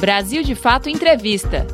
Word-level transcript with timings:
Brasil 0.00 0.42
de 0.42 0.54
Fato 0.54 0.88
Entrevista. 0.88 1.66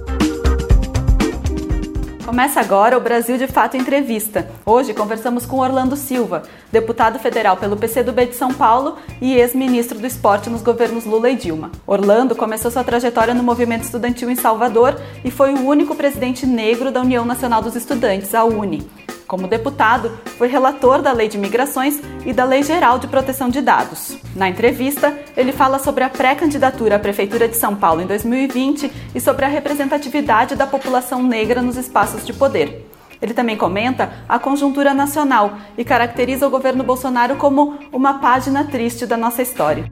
Começa 2.24 2.58
agora 2.58 2.98
o 2.98 3.00
Brasil 3.00 3.38
de 3.38 3.46
Fato 3.46 3.76
Entrevista. 3.76 4.50
Hoje 4.66 4.92
conversamos 4.92 5.46
com 5.46 5.60
Orlando 5.60 5.94
Silva, 5.94 6.42
deputado 6.72 7.20
federal 7.20 7.56
pelo 7.56 7.76
PCdoB 7.76 8.26
de 8.26 8.34
São 8.34 8.52
Paulo 8.52 8.96
e 9.20 9.36
ex-ministro 9.36 9.96
do 9.96 10.08
esporte 10.08 10.50
nos 10.50 10.60
governos 10.60 11.04
Lula 11.04 11.30
e 11.30 11.36
Dilma. 11.36 11.70
Orlando 11.86 12.34
começou 12.34 12.68
sua 12.68 12.82
trajetória 12.82 13.32
no 13.32 13.44
movimento 13.44 13.84
estudantil 13.84 14.28
em 14.28 14.34
Salvador 14.34 15.00
e 15.24 15.30
foi 15.30 15.54
o 15.54 15.64
único 15.64 15.94
presidente 15.94 16.44
negro 16.44 16.90
da 16.90 17.02
União 17.02 17.24
Nacional 17.24 17.62
dos 17.62 17.76
Estudantes, 17.76 18.34
a 18.34 18.44
UNE. 18.44 19.05
Como 19.26 19.48
deputado, 19.48 20.16
foi 20.38 20.46
relator 20.46 21.02
da 21.02 21.10
Lei 21.10 21.28
de 21.28 21.36
Migrações 21.36 22.00
e 22.24 22.32
da 22.32 22.44
Lei 22.44 22.62
Geral 22.62 22.98
de 22.98 23.08
Proteção 23.08 23.48
de 23.48 23.60
Dados. 23.60 24.16
Na 24.36 24.48
entrevista, 24.48 25.18
ele 25.36 25.50
fala 25.50 25.80
sobre 25.80 26.04
a 26.04 26.08
pré-candidatura 26.08 26.94
à 26.94 26.98
Prefeitura 26.98 27.48
de 27.48 27.56
São 27.56 27.74
Paulo 27.74 28.00
em 28.00 28.06
2020 28.06 28.90
e 29.14 29.20
sobre 29.20 29.44
a 29.44 29.48
representatividade 29.48 30.54
da 30.54 30.66
população 30.66 31.24
negra 31.24 31.60
nos 31.60 31.76
espaços 31.76 32.24
de 32.24 32.32
poder. 32.32 32.88
Ele 33.20 33.34
também 33.34 33.56
comenta 33.56 34.12
a 34.28 34.38
conjuntura 34.38 34.94
nacional 34.94 35.58
e 35.76 35.84
caracteriza 35.84 36.46
o 36.46 36.50
governo 36.50 36.84
Bolsonaro 36.84 37.34
como 37.36 37.78
uma 37.92 38.20
página 38.20 38.64
triste 38.64 39.06
da 39.06 39.16
nossa 39.16 39.42
história. 39.42 39.90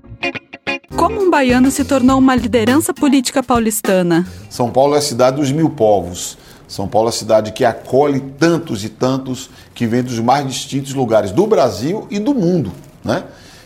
Como 0.96 1.20
um 1.20 1.28
baiano 1.28 1.70
se 1.72 1.84
tornou 1.84 2.19
uma 2.19 2.36
liderança 2.36 2.94
política 2.94 3.42
paulistana? 3.42 4.27
São 4.48 4.70
Paulo 4.70 4.94
é 4.94 4.98
a 4.98 5.02
cidade 5.02 5.36
dos 5.38 5.50
mil 5.50 5.70
povos. 5.70 6.38
São 6.66 6.88
Paulo 6.88 7.09
é 7.09 7.10
a 7.10 7.12
cidade 7.12 7.52
que 7.52 7.64
acolhe 7.64 8.20
tantos 8.38 8.84
e 8.84 8.88
tantos 8.88 9.50
que 9.74 9.86
vêm 9.86 10.02
dos 10.02 10.18
mais 10.18 10.46
distintos 10.46 10.95
lugares 10.95 11.30
do 11.30 11.46
Brasil 11.46 12.06
e 12.10 12.18
do 12.18 12.34
mundo. 12.34 12.72
Né? 13.05 13.24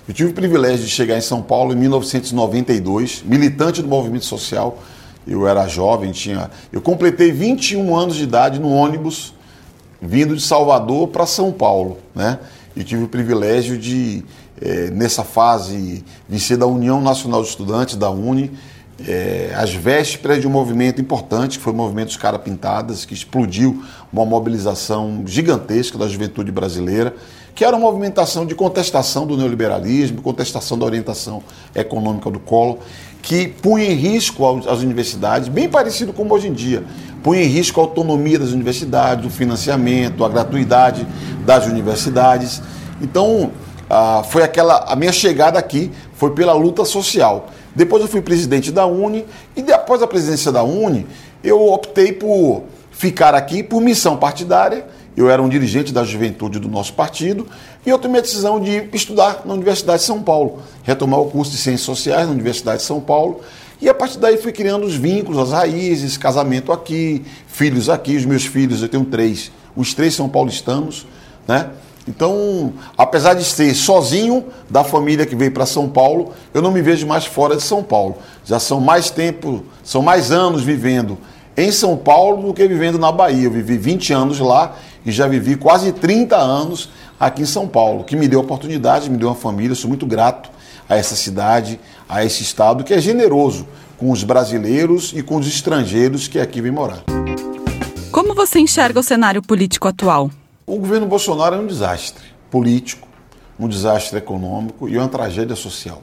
Eu 0.08 0.14
tive 0.14 0.30
o 0.30 0.34
privilégio 0.34 0.84
de 0.84 0.90
chegar 0.90 1.16
em 1.16 1.20
São 1.20 1.42
Paulo 1.42 1.72
em 1.72 1.76
1992, 1.76 3.22
militante 3.24 3.82
do 3.82 3.88
movimento 3.88 4.24
social. 4.24 4.78
Eu 5.26 5.46
era 5.46 5.68
jovem, 5.68 6.10
tinha. 6.12 6.50
Eu 6.72 6.80
completei 6.80 7.30
21 7.30 7.94
anos 7.94 8.16
de 8.16 8.24
idade 8.24 8.58
no 8.58 8.70
ônibus 8.72 9.34
vindo 10.00 10.34
de 10.34 10.42
Salvador 10.42 11.08
para 11.08 11.26
São 11.26 11.52
Paulo. 11.52 11.98
Né? 12.14 12.38
E 12.74 12.82
tive 12.82 13.04
o 13.04 13.08
privilégio 13.08 13.76
de, 13.76 14.24
é, 14.60 14.90
nessa 14.90 15.24
fase, 15.24 16.04
de 16.28 16.40
ser 16.40 16.56
da 16.56 16.66
União 16.66 17.00
Nacional 17.00 17.42
de 17.42 17.48
Estudantes, 17.48 17.96
da 17.96 18.10
UNE, 18.10 18.50
é, 19.06 19.52
às 19.54 19.72
vésperas 19.72 20.40
de 20.40 20.46
um 20.46 20.50
movimento 20.50 21.00
importante, 21.00 21.58
que 21.58 21.64
foi 21.64 21.72
o 21.72 21.76
movimento 21.76 22.08
dos 22.08 22.16
Cara 22.16 22.38
Pintadas, 22.38 23.04
que 23.04 23.14
explodiu 23.14 23.82
uma 24.12 24.24
mobilização 24.24 25.22
gigantesca 25.26 25.96
da 25.96 26.08
juventude 26.08 26.50
brasileira, 26.50 27.14
que 27.54 27.64
era 27.64 27.76
uma 27.76 27.86
movimentação 27.86 28.46
de 28.46 28.54
contestação 28.54 29.26
do 29.26 29.36
neoliberalismo, 29.36 30.22
contestação 30.22 30.78
da 30.78 30.86
orientação 30.86 31.42
econômica 31.74 32.30
do 32.30 32.38
Collor, 32.38 32.78
que 33.20 33.48
punha 33.48 33.84
em 33.84 33.94
risco 33.94 34.46
as 34.68 34.78
universidades, 34.80 35.48
bem 35.48 35.68
parecido 35.68 36.12
como 36.12 36.32
hoje 36.34 36.48
em 36.48 36.52
dia, 36.52 36.84
punha 37.22 37.42
em 37.42 37.48
risco 37.48 37.80
a 37.80 37.84
autonomia 37.84 38.38
das 38.38 38.50
universidades, 38.50 39.26
o 39.26 39.30
financiamento, 39.30 40.24
a 40.24 40.28
gratuidade 40.28 41.06
das 41.44 41.66
universidades. 41.66 42.62
Então, 43.00 43.50
ah, 43.90 44.22
foi 44.28 44.42
aquela 44.42 44.84
a 44.88 44.94
minha 44.94 45.12
chegada 45.12 45.58
aqui 45.58 45.90
foi 46.14 46.30
pela 46.32 46.52
luta 46.52 46.84
social. 46.84 47.48
Depois 47.78 48.02
eu 48.02 48.08
fui 48.08 48.20
presidente 48.20 48.72
da 48.72 48.86
Uni 48.86 49.24
e 49.54 49.62
depois 49.62 50.00
da 50.00 50.06
presidência 50.08 50.50
da 50.50 50.64
Uni, 50.64 51.06
eu 51.44 51.64
optei 51.72 52.10
por 52.10 52.64
ficar 52.90 53.36
aqui 53.36 53.62
por 53.62 53.80
missão 53.80 54.16
partidária. 54.16 54.84
Eu 55.16 55.30
era 55.30 55.40
um 55.40 55.48
dirigente 55.48 55.92
da 55.92 56.02
juventude 56.02 56.58
do 56.58 56.68
nosso 56.68 56.92
partido 56.94 57.46
e 57.86 57.90
eu 57.90 57.96
tomei 57.96 58.18
a 58.18 58.22
decisão 58.22 58.58
de 58.58 58.88
estudar 58.92 59.42
na 59.44 59.54
Universidade 59.54 60.00
de 60.00 60.06
São 60.06 60.20
Paulo, 60.20 60.60
retomar 60.82 61.20
o 61.20 61.30
curso 61.30 61.52
de 61.52 61.58
Ciências 61.58 61.82
Sociais 61.82 62.26
na 62.26 62.32
Universidade 62.32 62.78
de 62.78 62.84
São 62.84 63.00
Paulo. 63.00 63.42
E 63.80 63.88
a 63.88 63.94
partir 63.94 64.18
daí 64.18 64.38
fui 64.38 64.50
criando 64.50 64.84
os 64.84 64.96
vínculos, 64.96 65.38
as 65.38 65.52
raízes, 65.52 66.16
casamento 66.16 66.72
aqui, 66.72 67.24
filhos 67.46 67.88
aqui, 67.88 68.16
os 68.16 68.24
meus 68.24 68.44
filhos, 68.44 68.82
eu 68.82 68.88
tenho 68.88 69.04
três. 69.04 69.52
Os 69.76 69.94
três 69.94 70.16
são 70.16 70.28
paulistanos, 70.28 71.06
né? 71.46 71.70
Então, 72.08 72.72
apesar 72.96 73.34
de 73.34 73.44
ser 73.44 73.74
sozinho 73.74 74.46
da 74.70 74.82
família 74.82 75.26
que 75.26 75.36
veio 75.36 75.52
para 75.52 75.66
São 75.66 75.86
Paulo, 75.86 76.32
eu 76.54 76.62
não 76.62 76.70
me 76.70 76.80
vejo 76.80 77.06
mais 77.06 77.26
fora 77.26 77.54
de 77.54 77.62
São 77.62 77.82
Paulo. 77.82 78.16
Já 78.46 78.58
são 78.58 78.80
mais 78.80 79.10
tempo, 79.10 79.62
são 79.84 80.00
mais 80.00 80.32
anos 80.32 80.62
vivendo 80.62 81.18
em 81.54 81.70
São 81.70 81.98
Paulo 81.98 82.46
do 82.46 82.54
que 82.54 82.66
vivendo 82.66 82.98
na 82.98 83.12
Bahia. 83.12 83.44
Eu 83.44 83.50
vivi 83.50 83.76
20 83.76 84.14
anos 84.14 84.40
lá 84.40 84.74
e 85.04 85.12
já 85.12 85.28
vivi 85.28 85.54
quase 85.54 85.92
30 85.92 86.34
anos 86.34 86.88
aqui 87.20 87.42
em 87.42 87.46
São 87.46 87.68
Paulo, 87.68 88.04
que 88.04 88.16
me 88.16 88.26
deu 88.26 88.40
oportunidade, 88.40 89.10
me 89.10 89.18
deu 89.18 89.28
uma 89.28 89.34
família. 89.34 89.72
Eu 89.72 89.76
sou 89.76 89.88
muito 89.88 90.06
grato 90.06 90.48
a 90.88 90.96
essa 90.96 91.14
cidade, 91.14 91.78
a 92.08 92.24
esse 92.24 92.42
estado 92.42 92.84
que 92.84 92.94
é 92.94 93.00
generoso 93.00 93.68
com 93.98 94.10
os 94.10 94.24
brasileiros 94.24 95.12
e 95.14 95.22
com 95.22 95.36
os 95.36 95.46
estrangeiros 95.46 96.26
que 96.26 96.40
aqui 96.40 96.62
vêm 96.62 96.72
morar. 96.72 97.02
Como 98.10 98.34
você 98.34 98.60
enxerga 98.60 98.98
o 98.98 99.02
cenário 99.02 99.42
político 99.42 99.86
atual? 99.86 100.30
O 100.68 100.76
governo 100.76 101.06
Bolsonaro 101.06 101.54
é 101.56 101.58
um 101.58 101.66
desastre 101.66 102.22
político, 102.50 103.08
um 103.58 103.66
desastre 103.66 104.18
econômico 104.18 104.86
e 104.86 104.98
uma 104.98 105.08
tragédia 105.08 105.56
social. 105.56 106.02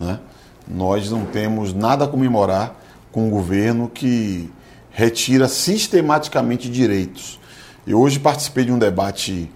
Né? 0.00 0.18
Nós 0.66 1.10
não 1.10 1.26
temos 1.26 1.74
nada 1.74 2.06
a 2.06 2.08
comemorar 2.08 2.74
com 3.12 3.26
um 3.26 3.30
governo 3.30 3.86
que 3.86 4.50
retira 4.90 5.46
sistematicamente 5.46 6.70
direitos. 6.70 7.38
Eu 7.86 8.00
hoje 8.00 8.18
participei 8.18 8.64
de 8.64 8.72
um 8.72 8.78
debate 8.78 9.50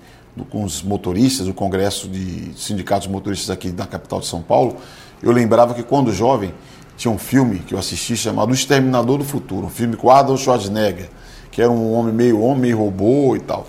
com 0.51 0.65
os 0.65 0.83
motoristas, 0.83 1.47
do 1.47 1.55
Congresso 1.55 2.07
de 2.07 2.53
Sindicatos 2.55 3.09
Motoristas 3.09 3.49
aqui 3.49 3.71
da 3.71 3.87
capital 3.87 4.21
de 4.21 4.27
São 4.27 4.43
Paulo. 4.43 4.77
Eu 5.23 5.33
lembrava 5.33 5.73
que 5.73 5.83
quando 5.83 6.13
jovem 6.13 6.53
tinha 6.95 7.11
um 7.11 7.17
filme 7.17 7.61
que 7.61 7.73
eu 7.73 7.79
assisti 7.79 8.19
chamado 8.19 8.51
O 8.51 8.55
Exterminador 8.55 9.17
do 9.17 9.25
Futuro, 9.25 9.69
um 9.69 9.71
filme 9.71 9.97
com 9.97 10.11
Adolf 10.11 10.43
Schwarzenegger, 10.43 11.09
que 11.51 11.63
era 11.63 11.71
um 11.71 11.95
homem 11.95 12.13
meio 12.13 12.39
homem, 12.39 12.61
meio 12.61 12.77
robô 12.77 13.35
e 13.35 13.41
tal. 13.41 13.67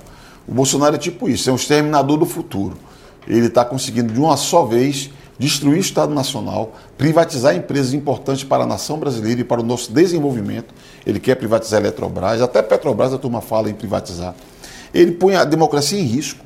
O 0.48 0.54
Bolsonaro 0.54 0.96
é 0.96 1.00
tipo 1.00 1.30
isso, 1.30 1.50
é 1.50 1.54
um 1.54 1.56
exterminador 1.56 2.18
do 2.18 2.26
futuro. 2.26 2.78
Ele 3.28 3.48
está 3.48 3.64
conseguindo 3.64 4.12
de 4.12 4.20
uma 4.20 4.36
só 4.36 4.66
vez 4.66 5.10
destruir 5.40 5.78
o 5.78 5.82
Estado 5.82 6.14
Nacional, 6.14 6.74
privatizar 6.98 7.56
empresas 7.56 7.94
importantes 7.94 8.44
para 8.44 8.64
a 8.64 8.68
nação 8.68 8.98
brasileira 8.98 9.42
e 9.42 9.44
para 9.44 9.62
o 9.62 9.64
nosso 9.64 9.92
desenvolvimento. 9.92 10.74
Ele 11.06 11.20
quer 11.20 11.36
privatizar 11.36 11.80
a 11.80 11.84
Eletrobras, 11.84 12.42
até 12.42 12.62
Petrobras 12.62 13.14
a 13.14 13.18
turma 13.18 13.42
fala 13.42 13.70
em 13.70 13.74
privatizar. 13.74 14.36
Ele 14.94 15.12
põe 15.12 15.36
a 15.36 15.44
democracia 15.44 16.00
em 16.00 16.04
risco 16.04 16.44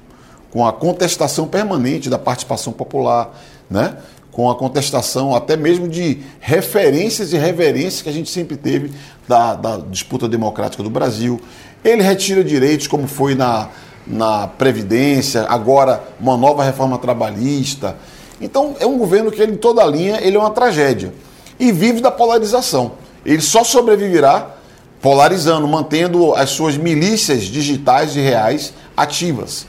com 0.52 0.66
a 0.66 0.72
contestação 0.72 1.48
permanente 1.48 2.10
da 2.10 2.18
participação 2.18 2.72
popular, 2.72 3.38
né? 3.70 3.98
com 4.32 4.50
a 4.52 4.56
contestação 4.56 5.36
até 5.36 5.58
mesmo 5.58 5.88
de 5.88 6.20
referências 6.40 7.34
e 7.34 7.38
reverências 7.38 8.04
que 8.04 8.10
a 8.10 8.12
gente 8.12 8.30
sempre 8.30 8.56
teve 8.56 8.92
da, 9.28 9.56
da 9.56 9.78
disputa 9.78 10.30
democrática 10.30 10.84
do 10.84 10.92
Brasil. 10.92 11.42
Ele 11.84 12.04
retira 12.04 12.44
direitos, 12.44 12.86
como 12.86 13.08
foi 13.08 13.34
na, 13.34 13.70
na 14.10 14.48
Previdência, 14.48 15.46
agora 15.50 16.04
uma 16.20 16.38
nova 16.38 16.64
reforma 16.64 16.98
trabalhista. 16.98 17.98
Então 18.40 18.76
é 18.80 18.86
um 18.86 18.98
governo 18.98 19.32
que 19.32 19.42
ele, 19.42 19.54
em 19.54 19.58
toda 19.58 19.84
a 19.84 19.88
linha 19.88 20.20
ele 20.22 20.38
é 20.38 20.40
uma 20.40 20.52
tragédia. 20.52 21.14
E 21.60 21.72
vive 21.72 22.02
da 22.02 22.12
polarização. 22.12 22.94
Ele 23.26 23.42
só 23.42 23.64
sobreviverá 23.64 24.56
polarizando, 25.02 25.68
mantendo 25.68 26.34
as 26.34 26.52
suas 26.52 26.78
milícias 26.78 27.44
digitais 27.44 28.16
e 28.16 28.20
reais 28.20 28.74
ativas. 28.96 29.66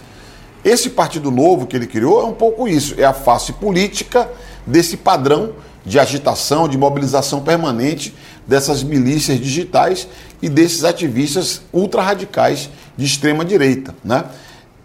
Esse 0.65 0.91
Partido 0.91 1.31
Novo 1.31 1.67
que 1.67 1.77
ele 1.77 1.87
criou 1.87 2.21
é 2.21 2.25
um 2.25 2.33
pouco 2.33 2.67
isso, 2.67 2.95
é 2.99 3.05
a 3.05 3.13
face 3.13 3.53
política 3.53 4.29
desse 4.67 4.97
padrão 4.97 5.53
de 5.85 5.99
agitação, 5.99 6.69
de 6.69 6.77
mobilização 6.77 7.41
permanente 7.41 8.15
dessas 8.49 8.83
milícias 8.83 9.39
digitais 9.39 10.09
e 10.41 10.49
desses 10.49 10.83
ativistas 10.83 11.61
ultra-radicais 11.73 12.71
de 12.97 13.05
extrema 13.05 13.45
direita. 13.45 13.95
Né? 14.03 14.25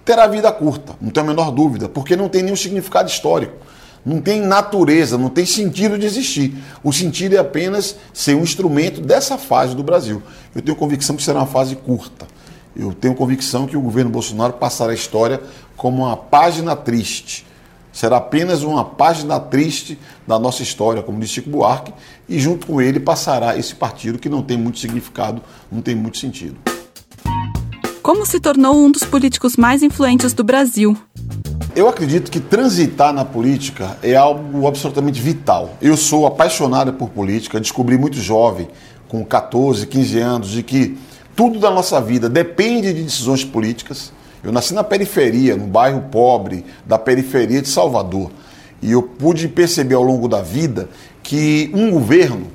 Terá 0.03 0.28
vida 0.28 0.51
curta, 0.51 0.96
não 1.01 1.09
tenho 1.09 1.25
a 1.25 1.29
menor 1.29 1.50
dúvida, 1.50 1.88
porque 1.88 2.16
não 2.16 2.28
tem 2.28 2.44
nenhum 2.44 2.57
significado 2.57 3.09
histórico. 3.09 3.56
Não 4.06 4.19
tem 4.19 4.41
natureza, 4.41 5.18
não 5.18 5.29
tem 5.29 5.46
sentido 5.46 5.97
de 5.97 6.06
existir. 6.06 6.53
O 6.84 6.91
sentido 6.91 7.35
é 7.35 7.40
apenas 7.40 7.96
ser 8.14 8.35
um 8.35 8.41
instrumento 8.41 8.99
dessa 8.99 9.38
fase 9.38 9.73
do 9.73 9.82
Brasil. 9.82 10.22
Eu 10.53 10.61
tenho 10.61 10.76
convicção 10.76 11.16
que 11.16 11.23
será 11.23 11.40
uma 11.40 11.47
fase 11.47 11.78
curta. 11.78 12.28
Eu 12.76 12.91
tenho 12.93 13.16
convicção 13.16 13.66
que 13.66 13.78
o 13.78 13.82
governo 13.82 14.11
Bolsonaro 14.11 14.53
passará 14.53 14.91
a 14.91 14.96
história 14.96 15.40
como 15.78 16.03
uma 16.03 16.17
página 16.17 16.76
triste. 16.76 17.46
Será 17.93 18.17
apenas 18.17 18.63
uma 18.63 18.84
página 18.84 19.40
triste 19.40 19.99
da 20.28 20.40
nossa 20.40 20.63
história, 20.63 21.03
como 21.03 21.19
disse 21.19 21.34
Chico 21.34 21.51
Buarque, 21.51 21.93
e 22.28 22.40
junto 22.40 22.66
com 22.66 22.81
ele 22.81 22.99
passará 22.99 23.55
esse 23.55 23.75
partido 23.75 24.17
que 24.17 24.28
não 24.28 24.41
tem 24.41 24.57
muito 24.57 24.79
significado, 24.79 25.43
não 25.72 25.79
tem 25.79 25.93
muito 25.93 26.17
sentido. 26.17 26.57
Como 28.01 28.25
se 28.25 28.40
tornou 28.40 28.75
um 28.75 28.91
dos 28.91 29.03
políticos 29.03 29.55
mais 29.55 29.84
influentes 29.84 30.34
do 30.34 30.43
Brasil? 30.43 30.97
Eu 31.75 31.87
acredito 31.87 32.31
que 32.31 32.40
transitar 32.40 33.13
na 33.13 33.23
política 33.23 33.97
é 34.01 34.16
algo 34.16 34.67
absolutamente 34.67 35.22
vital. 35.22 35.78
Eu 35.79 35.95
sou 35.95 36.25
apaixonado 36.25 36.93
por 36.93 37.09
política, 37.09 37.59
descobri 37.59 37.97
muito 37.97 38.17
jovem, 38.17 38.67
com 39.07 39.23
14, 39.23 39.85
15 39.85 40.19
anos, 40.19 40.49
de 40.49 40.63
que 40.63 40.97
tudo 41.35 41.59
da 41.59 41.69
nossa 41.69 42.01
vida 42.01 42.28
depende 42.28 42.91
de 42.91 43.03
decisões 43.03 43.45
políticas. 43.45 44.11
Eu 44.43 44.51
nasci 44.51 44.73
na 44.73 44.84
periferia, 44.84 45.55
no 45.55 45.66
bairro 45.66 46.01
pobre 46.11 46.66
da 46.85 46.99
periferia 46.99 47.61
de 47.61 47.69
Salvador. 47.69 48.29
E 48.81 48.91
eu 48.91 49.01
pude 49.01 49.47
perceber 49.47 49.95
ao 49.95 50.03
longo 50.03 50.28
da 50.28 50.41
vida 50.41 50.90
que 51.22 51.72
um 51.73 51.90
governo 51.90 52.47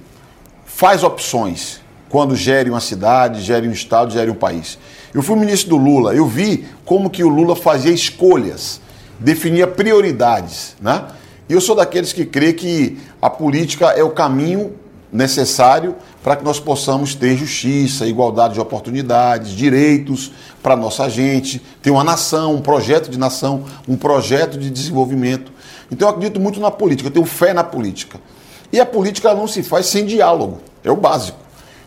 faz 0.66 1.02
opções 1.02 1.80
quando 2.10 2.36
gere 2.36 2.68
uma 2.68 2.80
cidade, 2.80 3.40
gere 3.40 3.66
um 3.66 3.72
estado, 3.72 4.12
gere 4.12 4.30
um 4.30 4.34
país. 4.34 4.78
Eu 5.14 5.22
fui 5.22 5.36
ministro 5.36 5.70
do 5.70 5.76
Lula, 5.76 6.14
eu 6.14 6.26
vi 6.26 6.66
como 6.84 7.08
que 7.08 7.24
o 7.24 7.28
Lula 7.28 7.56
fazia 7.56 7.92
escolhas, 7.92 8.80
definia 9.18 9.66
prioridades, 9.66 10.76
né? 10.80 11.06
E 11.48 11.54
eu 11.54 11.60
sou 11.60 11.74
daqueles 11.74 12.12
que 12.12 12.26
crê 12.26 12.52
que 12.52 12.98
a 13.22 13.30
política 13.30 13.86
é 13.86 14.02
o 14.02 14.10
caminho 14.10 14.72
necessário 15.12 15.96
para 16.22 16.36
que 16.36 16.44
nós 16.44 16.60
possamos 16.60 17.14
ter 17.14 17.36
justiça, 17.36 18.06
igualdade 18.06 18.54
de 18.54 18.60
oportunidades, 18.60 19.52
direitos 19.52 20.32
para 20.62 20.76
nossa 20.76 21.08
gente, 21.08 21.62
ter 21.82 21.90
uma 21.90 22.04
nação, 22.04 22.54
um 22.54 22.60
projeto 22.60 23.10
de 23.10 23.18
nação, 23.18 23.64
um 23.86 23.96
projeto 23.96 24.58
de 24.58 24.70
desenvolvimento. 24.70 25.52
Então 25.90 26.08
eu 26.08 26.14
acredito 26.14 26.40
muito 26.40 26.60
na 26.60 26.70
política, 26.70 27.08
eu 27.08 27.12
tenho 27.12 27.26
fé 27.26 27.54
na 27.54 27.64
política. 27.64 28.20
E 28.72 28.78
a 28.78 28.84
política 28.84 29.34
não 29.34 29.46
se 29.46 29.62
faz 29.62 29.86
sem 29.86 30.04
diálogo, 30.04 30.60
é 30.84 30.90
o 30.90 30.96
básico. 30.96 31.38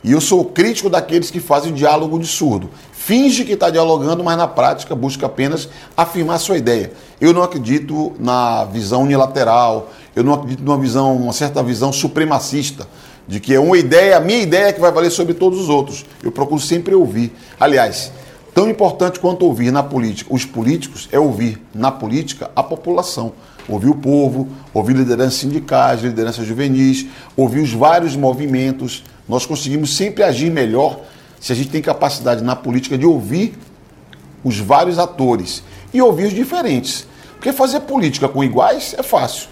E 0.04 0.12
eu 0.12 0.20
sou 0.20 0.46
crítico 0.46 0.90
daqueles 0.90 1.30
que 1.30 1.40
fazem 1.40 1.74
diálogo 1.74 2.18
de 2.18 2.26
surdo. 2.26 2.72
Finge 2.92 3.46
que 3.46 3.54
está 3.54 3.70
dialogando, 3.70 4.24
mas 4.24 4.36
na 4.38 4.48
prática 4.48 4.96
busca 4.96 5.28
apenas 5.28 5.70
afirmar 5.96 6.40
sua 6.40 6.58
ideia. 6.58 6.92
Eu 7.20 7.34
não 7.34 7.44
acredito 7.44 8.14
na 8.20 8.66
visão 8.66 9.04
unilateral, 9.04 9.90
eu 10.16 10.24
não 10.24 10.34
acredito 10.34 10.64
numa 10.64 10.78
visão, 10.78 11.16
uma 11.16 11.34
certa 11.34 11.62
visão 11.62 11.94
supremacista, 11.94 12.88
de 13.28 13.40
que 13.40 13.54
é 13.54 13.60
uma 13.60 13.78
ideia, 13.78 14.18
a 14.18 14.20
minha 14.20 14.40
ideia 14.40 14.74
que 14.74 14.80
vai 14.80 14.92
valer 14.92 15.12
sobre 15.12 15.34
todos 15.34 15.60
os 15.60 15.70
outros. 15.70 16.06
Eu 16.24 16.32
procuro 16.32 16.62
sempre 16.62 16.94
ouvir. 16.96 17.32
Aliás, 17.60 18.12
tão 18.54 18.70
importante 18.70 19.20
quanto 19.20 19.46
ouvir 19.46 19.72
na 19.72 19.84
política 19.84 20.34
os 20.34 20.46
políticos 20.46 21.08
é 21.12 21.20
ouvir 21.20 21.62
na 21.74 21.92
política 21.92 22.52
a 22.56 22.64
população. 22.64 23.34
Ouvir 23.70 23.90
o 23.90 23.96
povo, 23.96 24.50
ouvir 24.74 24.96
lideranças 24.96 25.36
sindicais, 25.36 26.02
lideranças 26.02 26.46
juvenis, 26.46 27.06
ouvir 27.38 27.62
os 27.62 27.72
vários 27.72 28.16
movimentos, 28.16 29.04
nós 29.30 29.46
conseguimos 29.46 29.96
sempre 29.96 30.24
agir 30.24 30.52
melhor 30.52 31.00
se 31.40 31.54
a 31.54 31.56
gente 31.56 31.70
tem 31.70 31.82
capacidade 31.82 32.44
na 32.44 32.56
política 32.56 32.98
de 32.98 33.06
ouvir 33.06 33.54
os 34.44 34.60
vários 34.60 35.00
atores 35.00 35.64
e 35.94 36.02
ouvir 36.02 36.26
os 36.26 36.34
diferentes. 36.34 37.08
Porque 37.36 37.54
fazer 37.54 37.82
política 37.82 38.28
com 38.28 38.44
iguais 38.44 38.94
é 38.98 39.04
fácil. 39.04 39.51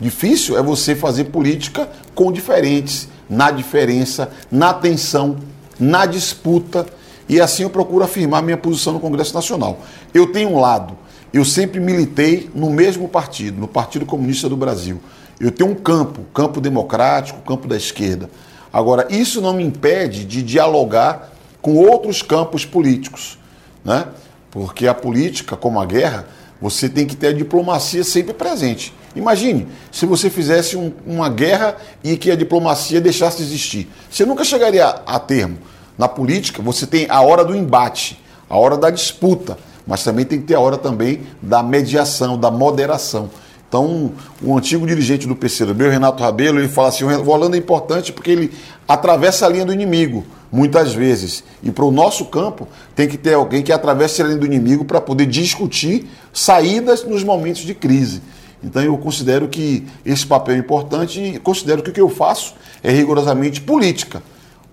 Difícil 0.00 0.58
é 0.58 0.62
você 0.62 0.94
fazer 0.94 1.24
política 1.24 1.88
com 2.14 2.32
diferentes, 2.32 3.08
na 3.28 3.50
diferença, 3.50 4.30
na 4.50 4.74
tensão, 4.74 5.36
na 5.78 6.06
disputa. 6.06 6.86
E 7.28 7.40
assim 7.40 7.62
eu 7.62 7.70
procuro 7.70 8.04
afirmar 8.04 8.42
minha 8.42 8.56
posição 8.56 8.92
no 8.92 9.00
Congresso 9.00 9.34
Nacional. 9.34 9.80
Eu 10.12 10.32
tenho 10.32 10.50
um 10.50 10.60
lado, 10.60 10.96
eu 11.32 11.44
sempre 11.44 11.80
militei 11.80 12.50
no 12.54 12.70
mesmo 12.70 13.08
partido, 13.08 13.60
no 13.60 13.68
Partido 13.68 14.04
Comunista 14.04 14.48
do 14.48 14.56
Brasil. 14.56 15.00
Eu 15.40 15.50
tenho 15.50 15.70
um 15.70 15.74
campo, 15.74 16.22
campo 16.32 16.60
democrático, 16.60 17.40
campo 17.42 17.66
da 17.66 17.76
esquerda. 17.76 18.30
Agora, 18.72 19.06
isso 19.10 19.40
não 19.40 19.52
me 19.52 19.64
impede 19.64 20.24
de 20.24 20.42
dialogar 20.42 21.32
com 21.62 21.76
outros 21.76 22.22
campos 22.22 22.64
políticos, 22.64 23.38
né? 23.84 24.08
Porque 24.50 24.86
a 24.86 24.94
política, 24.94 25.56
como 25.56 25.80
a 25.80 25.86
guerra, 25.86 26.26
você 26.60 26.88
tem 26.88 27.06
que 27.06 27.16
ter 27.16 27.28
a 27.28 27.32
diplomacia 27.32 28.04
sempre 28.04 28.32
presente. 28.32 28.92
Imagine 29.14 29.68
se 29.92 30.06
você 30.06 30.28
fizesse 30.28 30.76
um, 30.76 30.92
uma 31.06 31.28
guerra 31.28 31.76
e 32.02 32.16
que 32.16 32.30
a 32.30 32.36
diplomacia 32.36 33.00
deixasse 33.00 33.38
de 33.38 33.44
existir. 33.44 33.88
Você 34.10 34.24
nunca 34.24 34.44
chegaria 34.44 34.86
a, 34.86 35.16
a 35.16 35.18
termo. 35.18 35.58
Na 35.96 36.08
política, 36.08 36.60
você 36.60 36.86
tem 36.86 37.06
a 37.08 37.20
hora 37.20 37.44
do 37.44 37.54
embate, 37.54 38.20
a 38.50 38.58
hora 38.58 38.76
da 38.76 38.90
disputa, 38.90 39.56
mas 39.86 40.02
também 40.02 40.24
tem 40.24 40.40
que 40.40 40.46
ter 40.46 40.54
a 40.54 40.60
hora 40.60 40.76
também 40.76 41.20
da 41.40 41.62
mediação, 41.62 42.38
da 42.38 42.50
moderação. 42.50 43.30
Então, 43.68 44.12
o 44.40 44.56
antigo 44.56 44.86
dirigente 44.86 45.26
do 45.26 45.34
PCdoB, 45.34 45.84
o 45.84 45.90
Renato 45.90 46.22
Rabelo, 46.22 46.58
ele 46.60 46.68
fala 46.68 46.88
assim: 46.88 47.04
o 47.04 47.28
Holanda 47.28 47.56
é 47.56 47.58
importante 47.58 48.12
porque 48.12 48.30
ele 48.30 48.52
atravessa 48.86 49.46
a 49.46 49.48
linha 49.48 49.64
do 49.64 49.72
inimigo, 49.72 50.24
muitas 50.50 50.94
vezes. 50.94 51.42
E 51.62 51.72
para 51.72 51.84
o 51.84 51.90
nosso 51.90 52.26
campo, 52.26 52.68
tem 52.94 53.08
que 53.08 53.18
ter 53.18 53.34
alguém 53.34 53.62
que 53.62 53.72
atravesse 53.72 54.22
a 54.22 54.26
linha 54.26 54.38
do 54.38 54.46
inimigo 54.46 54.84
para 54.84 55.00
poder 55.00 55.26
discutir 55.26 56.08
saídas 56.32 57.04
nos 57.04 57.24
momentos 57.24 57.62
de 57.62 57.74
crise. 57.74 58.22
Então, 58.64 58.82
eu 58.82 58.96
considero 58.96 59.48
que 59.48 59.86
esse 60.04 60.26
papel 60.26 60.54
é 60.54 60.58
importante 60.58 61.20
e 61.20 61.38
considero 61.38 61.82
que 61.82 61.90
o 61.90 61.92
que 61.92 62.00
eu 62.00 62.08
faço 62.08 62.54
é 62.82 62.90
rigorosamente 62.90 63.60
política. 63.60 64.22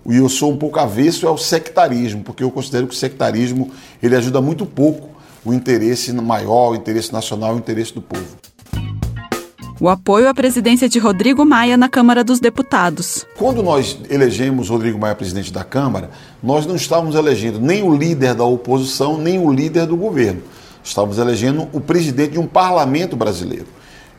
E 0.08 0.16
eu 0.16 0.28
sou 0.28 0.50
um 0.50 0.56
pouco 0.56 0.80
avesso 0.80 1.28
ao 1.28 1.38
sectarismo, 1.38 2.22
porque 2.22 2.42
eu 2.42 2.50
considero 2.50 2.86
que 2.86 2.94
o 2.94 2.98
sectarismo 2.98 3.70
ele 4.02 4.16
ajuda 4.16 4.40
muito 4.40 4.66
pouco 4.66 5.10
o 5.44 5.52
interesse 5.52 6.12
maior, 6.12 6.70
o 6.70 6.74
interesse 6.74 7.12
nacional, 7.12 7.54
o 7.54 7.58
interesse 7.58 7.94
do 7.94 8.02
povo 8.02 8.42
o 9.82 9.88
apoio 9.88 10.28
à 10.28 10.32
presidência 10.32 10.88
de 10.88 11.00
Rodrigo 11.00 11.44
Maia 11.44 11.76
na 11.76 11.88
Câmara 11.88 12.22
dos 12.22 12.38
Deputados. 12.38 13.26
Quando 13.36 13.64
nós 13.64 13.98
elegemos 14.08 14.68
Rodrigo 14.68 14.96
Maia 14.96 15.16
presidente 15.16 15.52
da 15.52 15.64
Câmara, 15.64 16.08
nós 16.40 16.64
não 16.64 16.76
estávamos 16.76 17.16
elegendo 17.16 17.58
nem 17.58 17.82
o 17.82 17.92
líder 17.92 18.32
da 18.36 18.44
oposição, 18.44 19.18
nem 19.18 19.40
o 19.40 19.52
líder 19.52 19.86
do 19.86 19.96
governo. 19.96 20.40
Estávamos 20.84 21.18
elegendo 21.18 21.68
o 21.72 21.80
presidente 21.80 22.34
de 22.34 22.38
um 22.38 22.46
parlamento 22.46 23.16
brasileiro. 23.16 23.66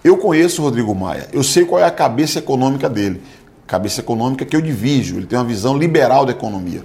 Eu 0.04 0.18
conheço 0.18 0.62
o 0.62 0.66
Rodrigo 0.66 0.94
Maia, 0.94 1.28
eu 1.32 1.44
sei 1.44 1.66
qual 1.66 1.82
é 1.82 1.86
a 1.86 1.92
cabeça 1.92 2.40
econômica 2.40 2.90
dele. 2.90 3.22
Cabeça 3.66 4.02
econômica 4.02 4.46
que 4.46 4.56
eu 4.56 4.62
divido, 4.62 5.18
ele 5.18 5.26
tem 5.26 5.40
uma 5.40 5.46
visão 5.46 5.78
liberal 5.78 6.26
da 6.26 6.32
economia. 6.32 6.84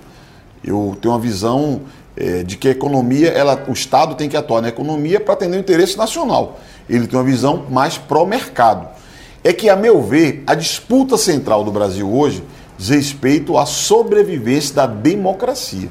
Eu 0.64 0.96
tenho 1.00 1.12
uma 1.12 1.20
visão 1.20 1.82
é, 2.16 2.42
de 2.42 2.56
que 2.56 2.68
a 2.68 2.70
economia, 2.70 3.28
ela, 3.28 3.64
o 3.68 3.72
Estado 3.72 4.14
tem 4.14 4.28
que 4.28 4.36
atuar 4.36 4.62
na 4.62 4.68
economia 4.68 5.18
para 5.18 5.34
atender 5.34 5.56
o 5.56 5.60
interesse 5.60 5.96
nacional 5.96 6.58
ele 6.88 7.06
tem 7.06 7.18
uma 7.18 7.24
visão 7.24 7.66
mais 7.68 7.98
pró-mercado. 7.98 8.88
É 9.44 9.52
que, 9.52 9.68
a 9.68 9.76
meu 9.76 10.02
ver, 10.02 10.42
a 10.46 10.54
disputa 10.54 11.16
central 11.16 11.62
do 11.62 11.70
Brasil 11.70 12.10
hoje 12.10 12.42
diz 12.76 12.88
respeito 12.88 13.58
à 13.58 13.66
sobrevivência 13.66 14.74
da 14.74 14.86
democracia. 14.86 15.90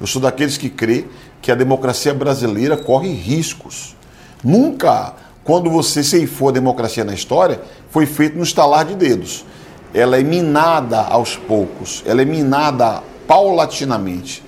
Eu 0.00 0.06
sou 0.06 0.22
daqueles 0.22 0.56
que 0.56 0.70
crê 0.70 1.04
que 1.42 1.52
a 1.52 1.54
democracia 1.54 2.14
brasileira 2.14 2.76
corre 2.76 3.12
riscos. 3.12 3.96
Nunca, 4.42 5.14
quando 5.48 5.70
você 5.70 6.04
ceifou 6.04 6.50
a 6.50 6.52
democracia 6.52 7.02
na 7.06 7.14
história, 7.14 7.58
foi 7.88 8.04
feito 8.04 8.36
no 8.36 8.42
estalar 8.42 8.84
de 8.84 8.94
dedos. 8.94 9.46
Ela 9.94 10.20
é 10.20 10.22
minada 10.22 11.00
aos 11.00 11.38
poucos, 11.38 12.02
ela 12.04 12.20
é 12.20 12.24
minada 12.26 13.02
paulatinamente. 13.26 14.44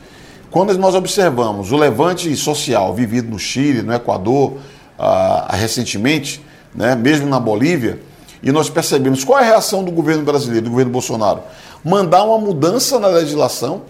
Quando 0.50 0.76
nós 0.76 0.94
observamos 0.94 1.72
o 1.72 1.76
levante 1.78 2.36
social 2.36 2.94
vivido 2.94 3.30
no 3.30 3.38
Chile, 3.38 3.80
no 3.80 3.94
Equador, 3.94 4.58
ah, 4.98 5.48
recentemente, 5.52 6.44
né, 6.74 6.94
mesmo 6.94 7.26
na 7.26 7.40
Bolívia, 7.40 7.98
e 8.42 8.52
nós 8.52 8.68
percebemos 8.68 9.24
qual 9.24 9.38
é 9.38 9.42
a 9.44 9.46
reação 9.46 9.82
do 9.82 9.90
governo 9.90 10.22
brasileiro, 10.22 10.66
do 10.66 10.70
governo 10.70 10.92
Bolsonaro. 10.92 11.40
Mandar 11.82 12.24
uma 12.24 12.36
mudança 12.36 13.00
na 13.00 13.08
legislação, 13.08 13.84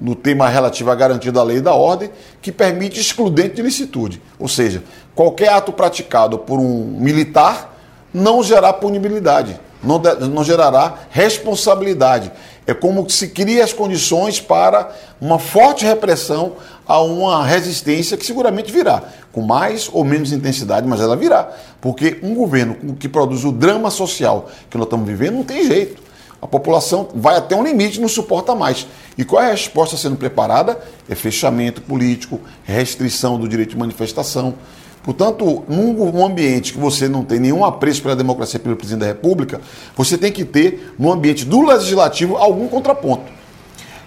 no 0.00 0.14
tema 0.14 0.48
relativo 0.48 0.90
à 0.90 0.94
garantia 0.94 1.30
da 1.30 1.42
lei 1.42 1.58
e 1.58 1.60
da 1.60 1.74
ordem, 1.74 2.10
que 2.40 2.50
permite 2.50 2.98
excludente 2.98 3.56
de 3.56 3.62
licitude. 3.62 4.22
Ou 4.38 4.48
seja, 4.48 4.82
qualquer 5.14 5.50
ato 5.50 5.72
praticado 5.72 6.38
por 6.38 6.58
um 6.58 6.96
militar 6.98 7.76
não 8.12 8.42
gerará 8.42 8.72
punibilidade, 8.72 9.60
não, 9.82 9.98
não 9.98 10.42
gerará 10.42 10.94
responsabilidade. 11.10 12.32
É 12.66 12.74
como 12.74 13.08
se 13.10 13.28
cria 13.28 13.64
as 13.64 13.72
condições 13.72 14.40
para 14.40 14.90
uma 15.20 15.38
forte 15.38 15.84
repressão 15.84 16.54
a 16.86 17.00
uma 17.00 17.44
resistência 17.44 18.16
que 18.16 18.24
seguramente 18.24 18.72
virá, 18.72 19.02
com 19.32 19.42
mais 19.42 19.88
ou 19.92 20.04
menos 20.04 20.32
intensidade, 20.32 20.86
mas 20.86 21.00
ela 21.00 21.16
virá. 21.16 21.50
Porque 21.80 22.18
um 22.22 22.34
governo 22.34 22.94
que 22.96 23.08
produz 23.08 23.44
o 23.44 23.52
drama 23.52 23.90
social 23.90 24.48
que 24.68 24.76
nós 24.76 24.86
estamos 24.86 25.06
vivendo 25.06 25.34
não 25.36 25.44
tem 25.44 25.66
jeito. 25.66 26.09
A 26.40 26.46
população 26.46 27.08
vai 27.14 27.36
até 27.36 27.54
um 27.54 27.62
limite, 27.62 28.00
não 28.00 28.08
suporta 28.08 28.54
mais. 28.54 28.86
E 29.18 29.24
qual 29.24 29.42
é 29.42 29.48
a 29.48 29.50
resposta 29.50 29.96
sendo 29.96 30.16
preparada? 30.16 30.80
É 31.08 31.14
fechamento 31.14 31.82
político, 31.82 32.40
restrição 32.64 33.38
do 33.38 33.46
direito 33.48 33.70
de 33.70 33.76
manifestação. 33.76 34.54
Portanto, 35.02 35.64
num 35.68 36.24
ambiente 36.24 36.72
que 36.72 36.78
você 36.78 37.08
não 37.08 37.24
tem 37.24 37.40
nenhum 37.40 37.64
apreço 37.64 38.02
pela 38.02 38.14
democracia 38.14 38.60
pelo 38.60 38.76
presidente 38.76 39.00
da 39.00 39.06
República, 39.06 39.60
você 39.96 40.16
tem 40.16 40.30
que 40.30 40.44
ter, 40.44 40.94
no 40.98 41.10
ambiente 41.10 41.44
do 41.44 41.62
legislativo, 41.62 42.36
algum 42.36 42.68
contraponto. 42.68 43.30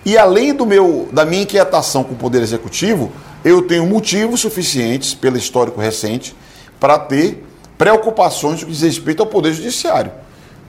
E 0.06 0.18
além 0.18 0.54
do 0.54 0.66
meu, 0.66 1.08
da 1.12 1.26
minha 1.26 1.44
inquietação 1.44 2.04
com 2.04 2.14
o 2.14 2.18
Poder 2.18 2.42
Executivo, 2.42 3.12
eu 3.44 3.62
tenho 3.62 3.86
motivos 3.88 4.42
suficientes, 4.42 5.14
pelo 5.14 5.38
histórico 5.38 5.80
recente, 5.80 6.36
para 6.80 7.00
ter 7.00 7.44
preocupações 7.78 8.62
no 8.62 8.68
que 8.68 8.74
diz 8.74 8.82
respeito 8.82 9.22
ao 9.22 9.28
Poder 9.28 9.54
Judiciário. 9.54 10.12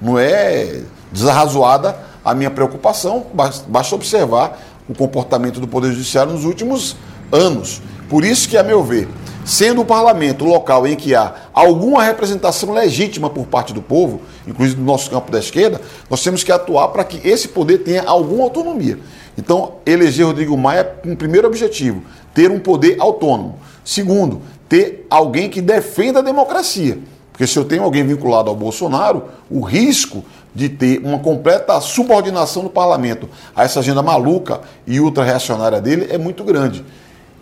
Não 0.01 0.19
é 0.19 0.83
desarrazoada 1.15 1.97
a 2.25 2.35
minha 2.35 2.51
preocupação, 2.51 3.27
basta 3.33 3.95
observar 3.95 4.61
o 4.89 4.95
comportamento 4.95 5.61
do 5.61 5.69
Poder 5.69 5.93
Judiciário 5.93 6.33
nos 6.33 6.45
últimos 6.45 6.97
anos. 7.31 7.81
Por 8.09 8.25
isso 8.25 8.49
que, 8.49 8.57
a 8.57 8.63
meu 8.63 8.83
ver, 8.83 9.09
sendo 9.45 9.83
o 9.83 9.85
parlamento 9.85 10.45
o 10.45 10.49
local 10.49 10.87
em 10.87 10.97
que 10.97 11.15
há 11.15 11.35
alguma 11.53 12.03
representação 12.03 12.73
legítima 12.73 13.31
por 13.31 13.47
parte 13.47 13.73
do 13.73 13.81
povo, 13.81 14.23
inclusive 14.47 14.77
do 14.77 14.85
nosso 14.85 15.09
campo 15.09 15.31
da 15.31 15.39
esquerda, 15.39 15.81
nós 16.11 16.23
temos 16.23 16.43
que 16.43 16.51
atuar 16.51 16.89
para 16.89 17.05
que 17.05 17.27
esse 17.27 17.49
poder 17.49 17.79
tenha 17.79 18.03
alguma 18.03 18.43
autonomia. 18.43 18.99
Então, 19.39 19.75
eleger 19.87 20.27
Rodrigo 20.27 20.57
Maia 20.57 20.85
com 20.85 21.13
o 21.13 21.17
primeiro 21.17 21.47
objetivo, 21.47 22.03
ter 22.35 22.51
um 22.51 22.59
poder 22.59 22.97
autônomo. 22.99 23.59
Segundo, 23.85 24.43
ter 24.69 25.07
alguém 25.09 25.49
que 25.49 25.61
defenda 25.61 26.19
a 26.19 26.23
democracia. 26.23 26.99
Porque 27.35 27.49
se 27.49 27.59
eu 27.59 27.65
tenho 27.65 27.83
alguém 27.83 28.07
vinculado 28.07 28.49
ao 28.49 28.55
Bolsonaro, 28.55 29.25
o 29.51 29.61
risco 29.61 30.25
de 30.55 30.69
ter 30.69 31.01
uma 31.05 31.19
completa 31.19 31.81
subordinação 31.81 32.63
do 32.63 32.71
parlamento 32.71 33.29
a 33.57 33.65
essa 33.65 33.81
agenda 33.81 34.03
maluca 34.03 34.61
e 34.87 35.01
ultra-reacionária 35.01 35.81
dele 35.81 36.09
é 36.11 36.17
muito 36.17 36.45
grande. 36.45 36.85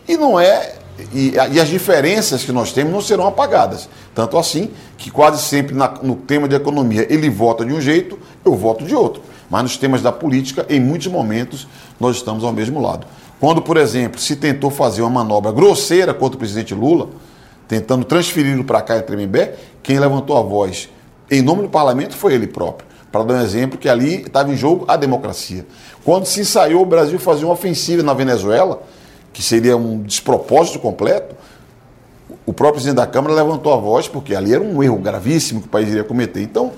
E 0.08 0.16
não 0.16 0.40
é. 0.40 0.76
E, 1.12 1.34
e, 1.34 1.60
as 1.60 1.68
diferenças 1.68 2.44
que 2.44 2.52
nós 2.52 2.72
temos 2.72 2.92
não 2.92 3.00
serão 3.00 3.26
apagadas. 3.26 3.88
Tanto 4.14 4.38
assim 4.38 4.70
que 4.96 5.10
quase 5.10 5.42
sempre 5.42 5.74
na, 5.74 5.88
no 6.02 6.16
tema 6.16 6.48
de 6.48 6.54
economia 6.54 7.06
ele 7.10 7.28
vota 7.28 7.64
de 7.64 7.72
um 7.72 7.80
jeito, 7.80 8.18
eu 8.44 8.54
voto 8.54 8.84
de 8.84 8.94
outro. 8.94 9.22
Mas 9.50 9.62
nos 9.62 9.76
temas 9.76 10.00
da 10.00 10.12
política, 10.12 10.64
em 10.68 10.80
muitos 10.80 11.08
momentos, 11.08 11.66
nós 12.00 12.16
estamos 12.16 12.44
ao 12.44 12.52
mesmo 12.52 12.80
lado. 12.80 13.06
Quando, 13.38 13.60
por 13.60 13.76
exemplo, 13.76 14.20
se 14.20 14.36
tentou 14.36 14.70
fazer 14.70 15.02
uma 15.02 15.10
manobra 15.10 15.50
grosseira 15.50 16.14
contra 16.14 16.36
o 16.36 16.38
presidente 16.38 16.74
Lula, 16.74 17.08
tentando 17.66 18.04
transferi-lo 18.04 18.64
para 18.64 18.80
cá 18.80 18.98
em 18.98 19.02
Tremembé, 19.02 19.56
quem 19.82 19.98
levantou 19.98 20.36
a 20.36 20.42
voz 20.42 20.88
em 21.30 21.40
nome 21.40 21.62
do 21.62 21.68
parlamento 21.68 22.14
foi 22.14 22.34
ele 22.34 22.46
próprio. 22.46 22.91
Para 23.12 23.24
dar 23.24 23.34
um 23.34 23.42
exemplo, 23.42 23.78
que 23.78 23.88
ali 23.88 24.22
estava 24.22 24.50
em 24.50 24.56
jogo 24.56 24.86
a 24.88 24.96
democracia. 24.96 25.66
Quando 26.02 26.24
se 26.24 26.40
ensaiou 26.40 26.82
o 26.82 26.86
Brasil 26.86 27.18
fazer 27.18 27.44
uma 27.44 27.52
ofensiva 27.52 28.02
na 28.02 28.14
Venezuela, 28.14 28.82
que 29.34 29.42
seria 29.42 29.76
um 29.76 30.02
despropósito 30.02 30.78
completo, 30.78 31.36
o 32.46 32.52
próprio 32.52 32.74
presidente 32.74 32.96
da 32.96 33.06
Câmara 33.06 33.34
levantou 33.34 33.72
a 33.72 33.76
voz, 33.76 34.08
porque 34.08 34.34
ali 34.34 34.54
era 34.54 34.64
um 34.64 34.82
erro 34.82 34.96
gravíssimo 34.96 35.60
que 35.60 35.66
o 35.66 35.70
país 35.70 35.88
iria 35.90 36.02
cometer. 36.02 36.42
Então, 36.42 36.72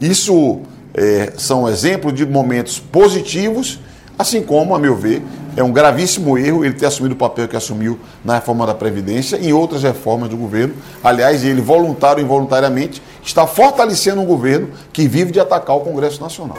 isso 0.00 0.60
é, 0.94 1.32
são 1.36 1.68
exemplos 1.68 2.14
de 2.14 2.24
momentos 2.24 2.78
positivos, 2.78 3.80
assim 4.22 4.42
como, 4.42 4.74
a 4.74 4.78
meu 4.78 4.96
ver, 4.96 5.22
é 5.54 5.62
um 5.62 5.70
gravíssimo 5.70 6.38
erro 6.38 6.64
ele 6.64 6.74
ter 6.74 6.86
assumido 6.86 7.14
o 7.14 7.18
papel 7.18 7.46
que 7.46 7.56
assumiu 7.56 7.98
na 8.24 8.36
reforma 8.36 8.66
da 8.66 8.74
Previdência 8.74 9.36
e 9.36 9.48
em 9.48 9.52
outras 9.52 9.82
reformas 9.82 10.30
do 10.30 10.36
governo. 10.36 10.74
Aliás, 11.04 11.44
ele, 11.44 11.60
voluntário 11.60 12.20
ou 12.20 12.24
involuntariamente, 12.24 13.02
está 13.22 13.46
fortalecendo 13.46 14.20
um 14.20 14.24
governo 14.24 14.70
que 14.92 15.06
vive 15.06 15.30
de 15.30 15.40
atacar 15.40 15.76
o 15.76 15.80
Congresso 15.80 16.20
Nacional. 16.20 16.56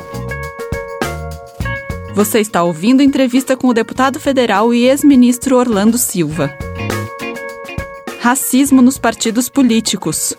Você 2.14 2.40
está 2.40 2.62
ouvindo 2.62 3.02
entrevista 3.02 3.58
com 3.58 3.68
o 3.68 3.74
deputado 3.74 4.20
federal 4.20 4.72
e 4.72 4.86
ex-ministro 4.86 5.58
Orlando 5.58 5.98
Silva. 5.98 6.54
Racismo 8.20 8.82
nos 8.82 9.00
partidos 9.00 9.50
políticos. 9.50 10.36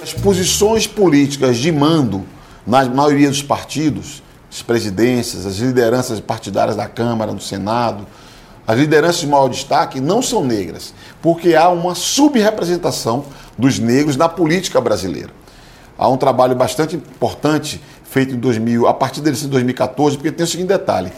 As 0.00 0.14
posições 0.14 0.86
políticas 0.86 1.58
de 1.58 1.72
mando 1.72 2.22
na 2.64 2.84
maioria 2.84 3.28
dos 3.28 3.42
partidos, 3.42 4.21
as 4.52 4.60
presidências, 4.60 5.46
as 5.46 5.56
lideranças 5.56 6.20
partidárias 6.20 6.76
da 6.76 6.86
Câmara, 6.86 7.32
do 7.32 7.42
Senado, 7.42 8.06
as 8.66 8.78
lideranças 8.78 9.20
de 9.20 9.26
maior 9.26 9.48
destaque 9.48 9.98
não 9.98 10.20
são 10.20 10.44
negras, 10.44 10.92
porque 11.22 11.54
há 11.54 11.70
uma 11.70 11.94
subrepresentação 11.94 13.24
dos 13.56 13.78
negros 13.78 14.14
na 14.16 14.28
política 14.28 14.78
brasileira. 14.78 15.30
Há 15.96 16.08
um 16.08 16.18
trabalho 16.18 16.54
bastante 16.54 16.96
importante 16.96 17.80
feito 18.04 18.34
em 18.34 18.38
2000, 18.38 18.86
a 18.86 18.92
partir 18.92 19.22
desse 19.22 19.46
2014, 19.46 20.16
porque 20.16 20.30
tem 20.30 20.44
o 20.44 20.48
seguinte 20.48 20.68
detalhe. 20.68 21.10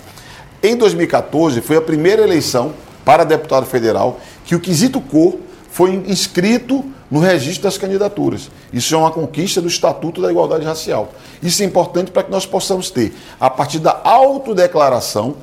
Em 0.62 0.76
2014 0.76 1.60
foi 1.60 1.76
a 1.76 1.82
primeira 1.82 2.22
eleição 2.22 2.72
para 3.04 3.24
deputado 3.24 3.66
federal 3.66 4.20
que 4.44 4.54
o 4.54 4.60
quesito 4.60 5.00
cor 5.00 5.38
foi 5.70 6.04
inscrito 6.06 6.84
no 7.10 7.20
registro 7.20 7.64
das 7.64 7.78
candidaturas. 7.78 8.50
Isso 8.72 8.94
é 8.94 8.98
uma 8.98 9.10
conquista 9.10 9.60
do 9.60 9.68
Estatuto 9.68 10.20
da 10.20 10.30
Igualdade 10.30 10.64
Racial. 10.64 11.12
Isso 11.42 11.62
é 11.62 11.66
importante 11.66 12.10
para 12.10 12.22
que 12.22 12.30
nós 12.30 12.46
possamos 12.46 12.90
ter, 12.90 13.14
a 13.38 13.50
partir 13.50 13.78
da 13.78 14.00
autodeclaração, 14.04 15.36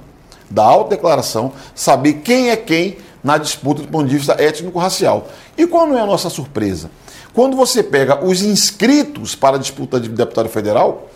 da 0.50 0.64
autodeclaração, 0.64 1.54
saber 1.74 2.16
quem 2.16 2.50
é 2.50 2.58
quem 2.58 2.98
na 3.24 3.38
disputa 3.38 3.82
do 3.82 3.88
ponto 3.88 4.08
de 4.08 4.18
vista 4.18 4.34
étnico-racial. 4.34 5.28
E 5.58 5.68
qual 5.68 5.88
não 5.88 5.98
é 5.98 6.02
a 6.02 6.06
nossa 6.06 6.30
surpresa? 6.30 6.90
Quando 7.34 7.56
você 7.56 7.82
pega 7.82 8.26
os 8.26 8.42
inscritos 8.42 9.36
para 9.36 9.56
a 9.56 9.60
disputa 9.60 10.00
de 10.00 10.10
deputado 10.10 10.50
federal, 10.50 11.10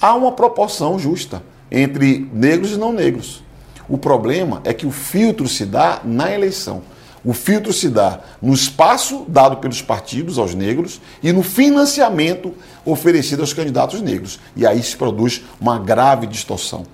há 0.00 0.14
uma 0.14 0.32
proporção 0.32 0.98
justa 0.98 1.42
entre 1.70 2.28
negros 2.32 2.72
e 2.72 2.76
não 2.76 2.92
negros. 2.92 3.42
O 3.88 3.96
problema 3.96 4.60
é 4.64 4.74
que 4.74 4.86
o 4.86 4.90
filtro 4.90 5.48
se 5.48 5.64
dá 5.64 6.00
na 6.04 6.32
eleição. 6.32 6.82
O 7.28 7.34
filtro 7.34 7.74
se 7.74 7.90
dá 7.90 8.20
no 8.40 8.54
espaço 8.54 9.26
dado 9.28 9.58
pelos 9.58 9.82
partidos 9.82 10.38
aos 10.38 10.54
negros 10.54 10.98
e 11.22 11.30
no 11.30 11.42
financiamento 11.42 12.54
oferecido 12.86 13.40
aos 13.40 13.52
candidatos 13.52 14.00
negros. 14.00 14.40
E 14.56 14.66
aí 14.66 14.82
se 14.82 14.96
produz 14.96 15.42
uma 15.60 15.78
grave 15.78 16.26
distorção, 16.26 16.86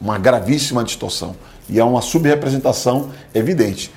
uma 0.00 0.16
gravíssima 0.16 0.82
distorção. 0.82 1.36
E 1.68 1.78
é 1.78 1.84
uma 1.84 2.00
subrepresentação 2.00 3.10
evidente. 3.34 3.92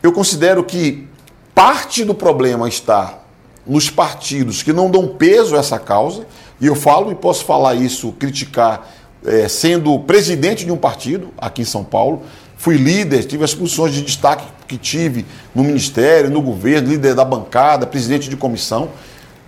Eu 0.00 0.12
considero 0.12 0.62
que 0.62 1.08
parte 1.52 2.04
do 2.04 2.14
problema 2.14 2.68
está 2.68 3.18
nos 3.66 3.90
partidos 3.90 4.62
que 4.62 4.72
não 4.72 4.88
dão 4.88 5.08
peso 5.08 5.56
a 5.56 5.58
essa 5.58 5.80
causa, 5.80 6.24
e 6.60 6.68
eu 6.68 6.76
falo 6.76 7.10
e 7.10 7.16
posso 7.16 7.44
falar 7.44 7.74
isso, 7.74 8.12
criticar, 8.12 8.88
é, 9.26 9.48
sendo 9.48 9.98
presidente 9.98 10.64
de 10.64 10.70
um 10.70 10.76
partido 10.76 11.34
aqui 11.36 11.62
em 11.62 11.64
São 11.64 11.82
Paulo, 11.82 12.22
fui 12.56 12.76
líder, 12.76 13.24
tive 13.24 13.42
as 13.42 13.52
funções 13.52 13.92
de 13.92 14.00
destaque 14.00 14.54
que 14.74 14.78
tive 14.78 15.24
no 15.54 15.62
ministério, 15.62 16.30
no 16.30 16.42
governo, 16.42 16.88
líder 16.88 17.14
da 17.14 17.24
bancada, 17.24 17.86
presidente 17.86 18.28
de 18.28 18.36
comissão. 18.36 18.90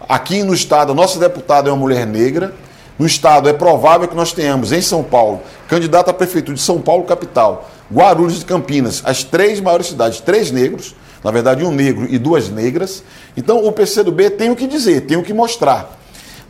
Aqui 0.08 0.42
no 0.42 0.54
estado, 0.54 0.92
a 0.92 0.94
nossa 0.94 1.18
deputada 1.18 1.68
é 1.68 1.72
uma 1.72 1.78
mulher 1.78 2.06
negra. 2.06 2.54
No 2.98 3.04
estado, 3.04 3.48
é 3.48 3.52
provável 3.52 4.06
que 4.06 4.14
nós 4.14 4.32
tenhamos 4.32 4.72
em 4.72 4.80
São 4.80 5.02
Paulo, 5.02 5.42
candidato 5.68 6.08
à 6.08 6.14
prefeitura 6.14 6.56
de 6.56 6.62
São 6.62 6.80
Paulo, 6.80 7.04
capital, 7.04 7.68
Guarulhos 7.92 8.40
e 8.40 8.44
Campinas, 8.44 9.02
as 9.04 9.22
três 9.22 9.60
maiores 9.60 9.88
cidades, 9.88 10.20
três 10.20 10.50
negros, 10.50 10.94
na 11.22 11.30
verdade, 11.30 11.64
um 11.64 11.72
negro 11.72 12.06
e 12.08 12.18
duas 12.18 12.48
negras. 12.48 13.02
Então, 13.36 13.66
o 13.66 13.72
PCdoB 13.72 14.30
tem 14.30 14.50
o 14.50 14.56
que 14.56 14.66
dizer, 14.66 15.02
tem 15.02 15.16
o 15.16 15.22
que 15.22 15.34
mostrar. 15.34 15.98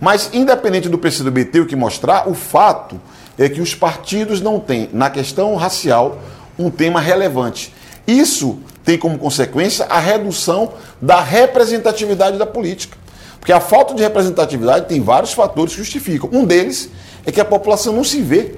Mas, 0.00 0.30
independente 0.32 0.88
do 0.88 0.98
PCdoB 0.98 1.46
ter 1.46 1.60
o 1.60 1.66
que 1.66 1.74
mostrar, 1.74 2.28
o 2.28 2.34
fato 2.34 3.00
é 3.38 3.48
que 3.48 3.60
os 3.60 3.74
partidos 3.74 4.40
não 4.40 4.60
têm, 4.60 4.88
na 4.92 5.10
questão 5.10 5.56
racial, 5.56 6.18
um 6.58 6.70
tema 6.70 7.00
relevante. 7.00 7.72
Isso 8.06 8.58
tem 8.84 8.96
como 8.96 9.18
consequência 9.18 9.86
a 9.86 9.98
redução 9.98 10.72
da 11.00 11.20
representatividade 11.20 12.38
da 12.38 12.46
política. 12.46 12.96
Porque 13.38 13.52
a 13.52 13.60
falta 13.60 13.94
de 13.94 14.02
representatividade 14.02 14.86
tem 14.86 15.00
vários 15.00 15.32
fatores 15.32 15.72
que 15.72 15.78
justificam. 15.78 16.28
Um 16.32 16.44
deles 16.44 16.90
é 17.24 17.32
que 17.32 17.40
a 17.40 17.44
população 17.44 17.92
não 17.92 18.04
se 18.04 18.20
vê 18.20 18.54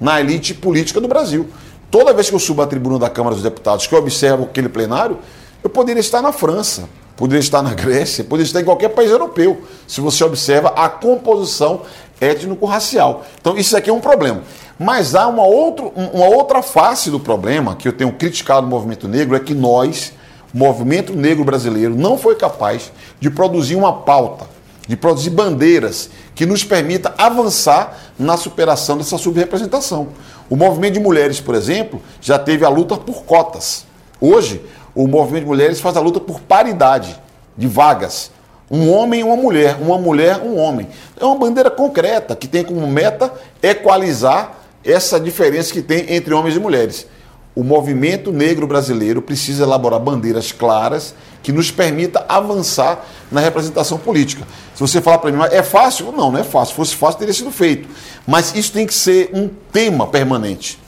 na 0.00 0.20
elite 0.20 0.54
política 0.54 1.00
do 1.00 1.08
Brasil. 1.08 1.48
Toda 1.90 2.12
vez 2.12 2.28
que 2.28 2.34
eu 2.34 2.38
subo 2.38 2.62
à 2.62 2.66
tribuna 2.66 2.98
da 2.98 3.08
Câmara 3.08 3.34
dos 3.34 3.42
Deputados, 3.42 3.86
que 3.86 3.94
eu 3.94 3.98
observo 3.98 4.44
aquele 4.44 4.68
plenário, 4.68 5.18
eu 5.62 5.70
poderia 5.70 6.00
estar 6.00 6.20
na 6.20 6.32
França, 6.32 6.88
poderia 7.16 7.40
estar 7.40 7.62
na 7.62 7.72
Grécia, 7.72 8.24
poderia 8.24 8.46
estar 8.46 8.60
em 8.60 8.64
qualquer 8.64 8.90
país 8.90 9.10
europeu, 9.10 9.62
se 9.86 10.00
você 10.00 10.22
observa 10.24 10.68
a 10.76 10.88
composição 10.88 11.82
étnico-racial. 12.20 13.24
Então, 13.40 13.56
isso 13.56 13.76
aqui 13.76 13.90
é 13.90 13.92
um 13.92 14.00
problema. 14.00 14.42
Mas 14.78 15.14
há 15.14 15.26
uma, 15.26 15.44
outro, 15.44 15.92
uma 15.96 16.26
outra 16.26 16.62
face 16.62 17.10
do 17.10 17.18
problema 17.18 17.74
que 17.74 17.88
eu 17.88 17.92
tenho 17.92 18.12
criticado 18.12 18.62
no 18.62 18.68
movimento 18.68 19.08
negro, 19.08 19.34
é 19.34 19.40
que 19.40 19.54
nós, 19.54 20.12
o 20.52 20.58
movimento 20.58 21.14
negro 21.14 21.44
brasileiro, 21.44 21.94
não 21.94 22.18
foi 22.18 22.34
capaz 22.34 22.92
de 23.18 23.30
produzir 23.30 23.74
uma 23.74 23.92
pauta, 23.92 24.46
de 24.86 24.94
produzir 24.94 25.30
bandeiras 25.30 26.10
que 26.34 26.44
nos 26.44 26.62
permita 26.62 27.14
avançar 27.16 27.96
na 28.18 28.36
superação 28.36 28.98
dessa 28.98 29.16
subrepresentação. 29.16 30.08
O 30.50 30.56
movimento 30.56 30.94
de 30.94 31.00
mulheres, 31.00 31.40
por 31.40 31.54
exemplo, 31.54 32.00
já 32.20 32.38
teve 32.38 32.64
a 32.64 32.68
luta 32.68 32.96
por 32.98 33.24
cotas. 33.24 33.86
Hoje, 34.20 34.62
o 34.94 35.08
movimento 35.08 35.44
de 35.44 35.48
mulheres 35.48 35.80
faz 35.80 35.96
a 35.96 36.00
luta 36.00 36.20
por 36.20 36.40
paridade 36.40 37.18
de 37.56 37.66
vagas. 37.66 38.30
Um 38.70 38.92
homem 38.92 39.20
e 39.20 39.24
uma 39.24 39.36
mulher, 39.36 39.78
uma 39.80 39.96
mulher, 39.96 40.40
um 40.40 40.58
homem. 40.58 40.88
É 41.18 41.24
uma 41.24 41.36
bandeira 41.36 41.70
concreta 41.70 42.36
que 42.36 42.46
tem 42.46 42.62
como 42.62 42.86
meta 42.86 43.32
equalizar 43.62 44.65
essa 44.86 45.18
diferença 45.18 45.72
que 45.72 45.82
tem 45.82 46.14
entre 46.14 46.32
homens 46.32 46.56
e 46.56 46.60
mulheres. 46.60 47.06
O 47.54 47.64
movimento 47.64 48.30
negro 48.30 48.66
brasileiro 48.66 49.22
precisa 49.22 49.64
elaborar 49.64 49.98
bandeiras 49.98 50.52
claras 50.52 51.14
que 51.42 51.52
nos 51.52 51.70
permita 51.70 52.24
avançar 52.28 53.04
na 53.32 53.40
representação 53.40 53.96
política. 53.96 54.46
Se 54.74 54.80
você 54.80 55.00
falar 55.00 55.18
para 55.18 55.32
mim, 55.32 55.38
é 55.50 55.62
fácil? 55.62 56.12
Não, 56.12 56.30
não 56.30 56.38
é 56.38 56.44
fácil. 56.44 56.72
Se 56.72 56.76
fosse 56.76 56.96
fácil, 56.96 57.18
teria 57.18 57.32
sido 57.32 57.50
feito. 57.50 57.88
Mas 58.26 58.54
isso 58.54 58.72
tem 58.72 58.86
que 58.86 58.92
ser 58.92 59.30
um 59.32 59.48
tema 59.72 60.06
permanente. 60.06 60.78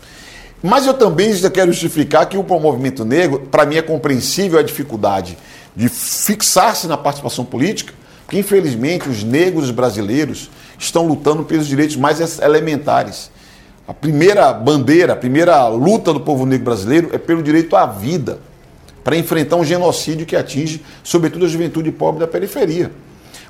Mas 0.62 0.87
eu 0.87 0.95
também 0.95 1.33
já 1.33 1.49
quero 1.49 1.73
justificar 1.73 2.26
que 2.26 2.37
o 2.37 2.43
movimento 2.43 3.05
negro, 3.05 3.40
para 3.50 3.64
mim, 3.64 3.76
é 3.76 3.83
compreensível 3.83 4.59
a 4.59 4.62
dificuldade 4.62 5.38
de 5.75 5.88
fixar-se 5.88 6.87
na 6.88 6.97
participação 6.97 7.45
política, 7.45 7.95
porque 8.25 8.38
infelizmente 8.38 9.09
os 9.09 9.23
negros 9.23 9.71
brasileiros 9.71 10.50
estão 10.76 11.07
lutando 11.07 11.45
pelos 11.45 11.67
direitos 11.67 11.97
mais 11.97 12.40
elementares. 12.40 13.31
A 13.88 13.95
primeira 13.95 14.52
bandeira, 14.52 15.14
a 15.14 15.16
primeira 15.16 15.66
luta 15.68 16.12
do 16.12 16.21
povo 16.21 16.45
negro 16.45 16.66
brasileiro 16.66 17.09
é 17.11 17.16
pelo 17.16 17.42
direito 17.42 17.75
à 17.75 17.87
vida, 17.87 18.38
para 19.02 19.16
enfrentar 19.16 19.57
um 19.57 19.64
genocídio 19.64 20.26
que 20.26 20.37
atinge, 20.37 20.85
sobretudo, 21.02 21.47
a 21.47 21.49
juventude 21.49 21.90
pobre 21.90 22.21
da 22.21 22.26
periferia. 22.26 22.92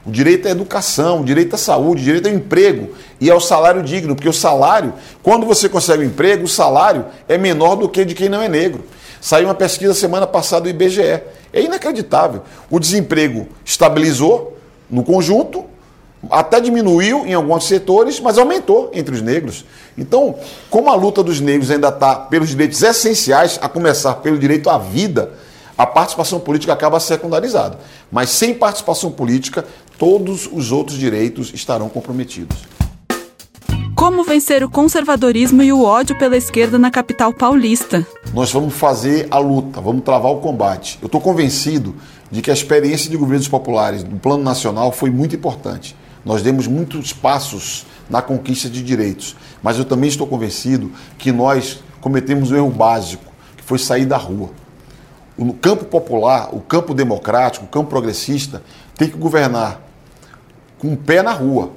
O 0.06 0.12
direito 0.12 0.46
à 0.46 0.52
educação, 0.52 1.22
o 1.22 1.24
direito 1.24 1.54
à 1.54 1.58
saúde, 1.58 2.02
o 2.02 2.04
direito 2.04 2.28
ao 2.28 2.32
emprego 2.32 2.90
e 3.20 3.28
ao 3.28 3.40
salário 3.40 3.82
digno, 3.82 4.14
porque 4.14 4.28
o 4.28 4.32
salário, 4.32 4.94
quando 5.24 5.44
você 5.44 5.68
consegue 5.68 6.04
um 6.04 6.06
emprego, 6.06 6.44
o 6.44 6.48
salário 6.48 7.06
é 7.28 7.36
menor 7.36 7.74
do 7.74 7.88
que 7.88 8.04
de 8.04 8.14
quem 8.14 8.28
não 8.28 8.40
é 8.40 8.48
negro. 8.48 8.84
Saiu 9.20 9.48
uma 9.48 9.56
pesquisa 9.56 9.92
semana 9.92 10.24
passada 10.24 10.62
do 10.62 10.68
IBGE. 10.68 11.20
É 11.52 11.60
inacreditável. 11.60 12.42
O 12.70 12.78
desemprego 12.78 13.48
estabilizou 13.64 14.56
no 14.88 15.02
conjunto 15.02 15.64
Até 16.30 16.60
diminuiu 16.60 17.24
em 17.26 17.34
alguns 17.34 17.64
setores, 17.64 18.18
mas 18.18 18.38
aumentou 18.38 18.90
entre 18.92 19.14
os 19.14 19.22
negros. 19.22 19.64
Então, 19.96 20.34
como 20.68 20.90
a 20.90 20.94
luta 20.94 21.22
dos 21.22 21.40
negros 21.40 21.70
ainda 21.70 21.88
está 21.88 22.14
pelos 22.14 22.50
direitos 22.50 22.82
essenciais, 22.82 23.58
a 23.62 23.68
começar 23.68 24.14
pelo 24.14 24.38
direito 24.38 24.68
à 24.68 24.78
vida, 24.78 25.32
a 25.76 25.86
participação 25.86 26.40
política 26.40 26.72
acaba 26.72 26.98
secundarizada. 26.98 27.78
Mas 28.10 28.30
sem 28.30 28.52
participação 28.52 29.12
política, 29.12 29.64
todos 29.96 30.48
os 30.52 30.72
outros 30.72 30.98
direitos 30.98 31.52
estarão 31.54 31.88
comprometidos. 31.88 32.56
Como 33.94 34.22
vencer 34.22 34.62
o 34.62 34.70
conservadorismo 34.70 35.62
e 35.62 35.72
o 35.72 35.82
ódio 35.82 36.16
pela 36.18 36.36
esquerda 36.36 36.78
na 36.78 36.90
capital 36.90 37.32
paulista? 37.32 38.06
Nós 38.32 38.52
vamos 38.52 38.74
fazer 38.74 39.26
a 39.30 39.38
luta, 39.38 39.80
vamos 39.80 40.04
travar 40.04 40.30
o 40.30 40.38
combate. 40.38 40.98
Eu 41.02 41.06
estou 41.06 41.20
convencido 41.20 41.94
de 42.30 42.40
que 42.40 42.50
a 42.50 42.54
experiência 42.54 43.10
de 43.10 43.16
governos 43.16 43.48
populares 43.48 44.04
no 44.04 44.18
plano 44.18 44.42
nacional 44.42 44.92
foi 44.92 45.10
muito 45.10 45.34
importante. 45.34 45.96
Nós 46.28 46.42
demos 46.42 46.66
muitos 46.66 47.14
passos 47.14 47.86
na 48.10 48.20
conquista 48.20 48.68
de 48.68 48.82
direitos, 48.82 49.34
mas 49.62 49.78
eu 49.78 49.84
também 49.86 50.10
estou 50.10 50.26
convencido 50.26 50.92
que 51.16 51.32
nós 51.32 51.82
cometemos 52.02 52.52
um 52.52 52.56
erro 52.56 52.68
básico, 52.68 53.24
que 53.56 53.64
foi 53.64 53.78
sair 53.78 54.04
da 54.04 54.18
rua. 54.18 54.50
O 55.38 55.54
campo 55.54 55.86
popular, 55.86 56.50
o 56.52 56.60
campo 56.60 56.92
democrático, 56.92 57.64
o 57.64 57.68
campo 57.68 57.88
progressista 57.88 58.62
tem 58.94 59.08
que 59.08 59.16
governar 59.16 59.80
com 60.78 60.92
o 60.92 60.96
pé 60.98 61.22
na 61.22 61.32
rua 61.32 61.72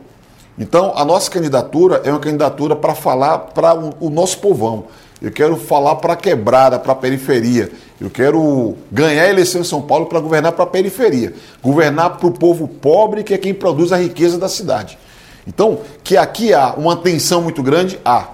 então, 0.58 0.94
a 0.96 1.04
nossa 1.04 1.32
candidatura 1.32 2.02
é 2.04 2.12
uma 2.12 2.20
candidatura 2.20 2.76
para 2.76 2.94
falar 2.94 3.40
para 3.40 3.74
o, 3.74 4.10
nosso 4.10 4.38
povão. 4.40 4.86
Eu 5.22 5.32
quero 5.32 5.56
falar 5.56 5.96
para 5.96 6.14
a 6.14 6.16
quebrada, 6.16 6.78
para 6.78 6.92
a 6.92 6.96
periferia. 6.96 7.72
Eu 8.02 8.10
quero 8.10 8.76
ganhar 8.92 9.26
a 9.26 9.30
eleição 9.30 9.62
em 9.62 9.64
São 9.64 9.80
Paulo 9.80 10.08
para 10.08 10.20
governar 10.20 10.54
para 10.54 10.64
a 10.64 10.68
periferia. 10.68 11.36
Governar 11.62 12.18
para 12.18 12.28
o 12.28 12.32
povo 12.32 12.68
pobre, 12.68 13.24
que 13.24 13.32
é 13.32 13.38
quem 13.38 13.54
produz 13.54 13.92
a 13.92 13.98
riqueza 13.98 14.40
da 14.40 14.50
cidade. 14.50 14.98
Então, 15.46 15.82
que 16.04 16.18
aqui 16.18 16.52
há 16.52 16.74
uma 16.74 16.96
tensão 16.96 17.44
muito 17.44 17.62
grande, 17.62 18.00
há. 18.04 18.30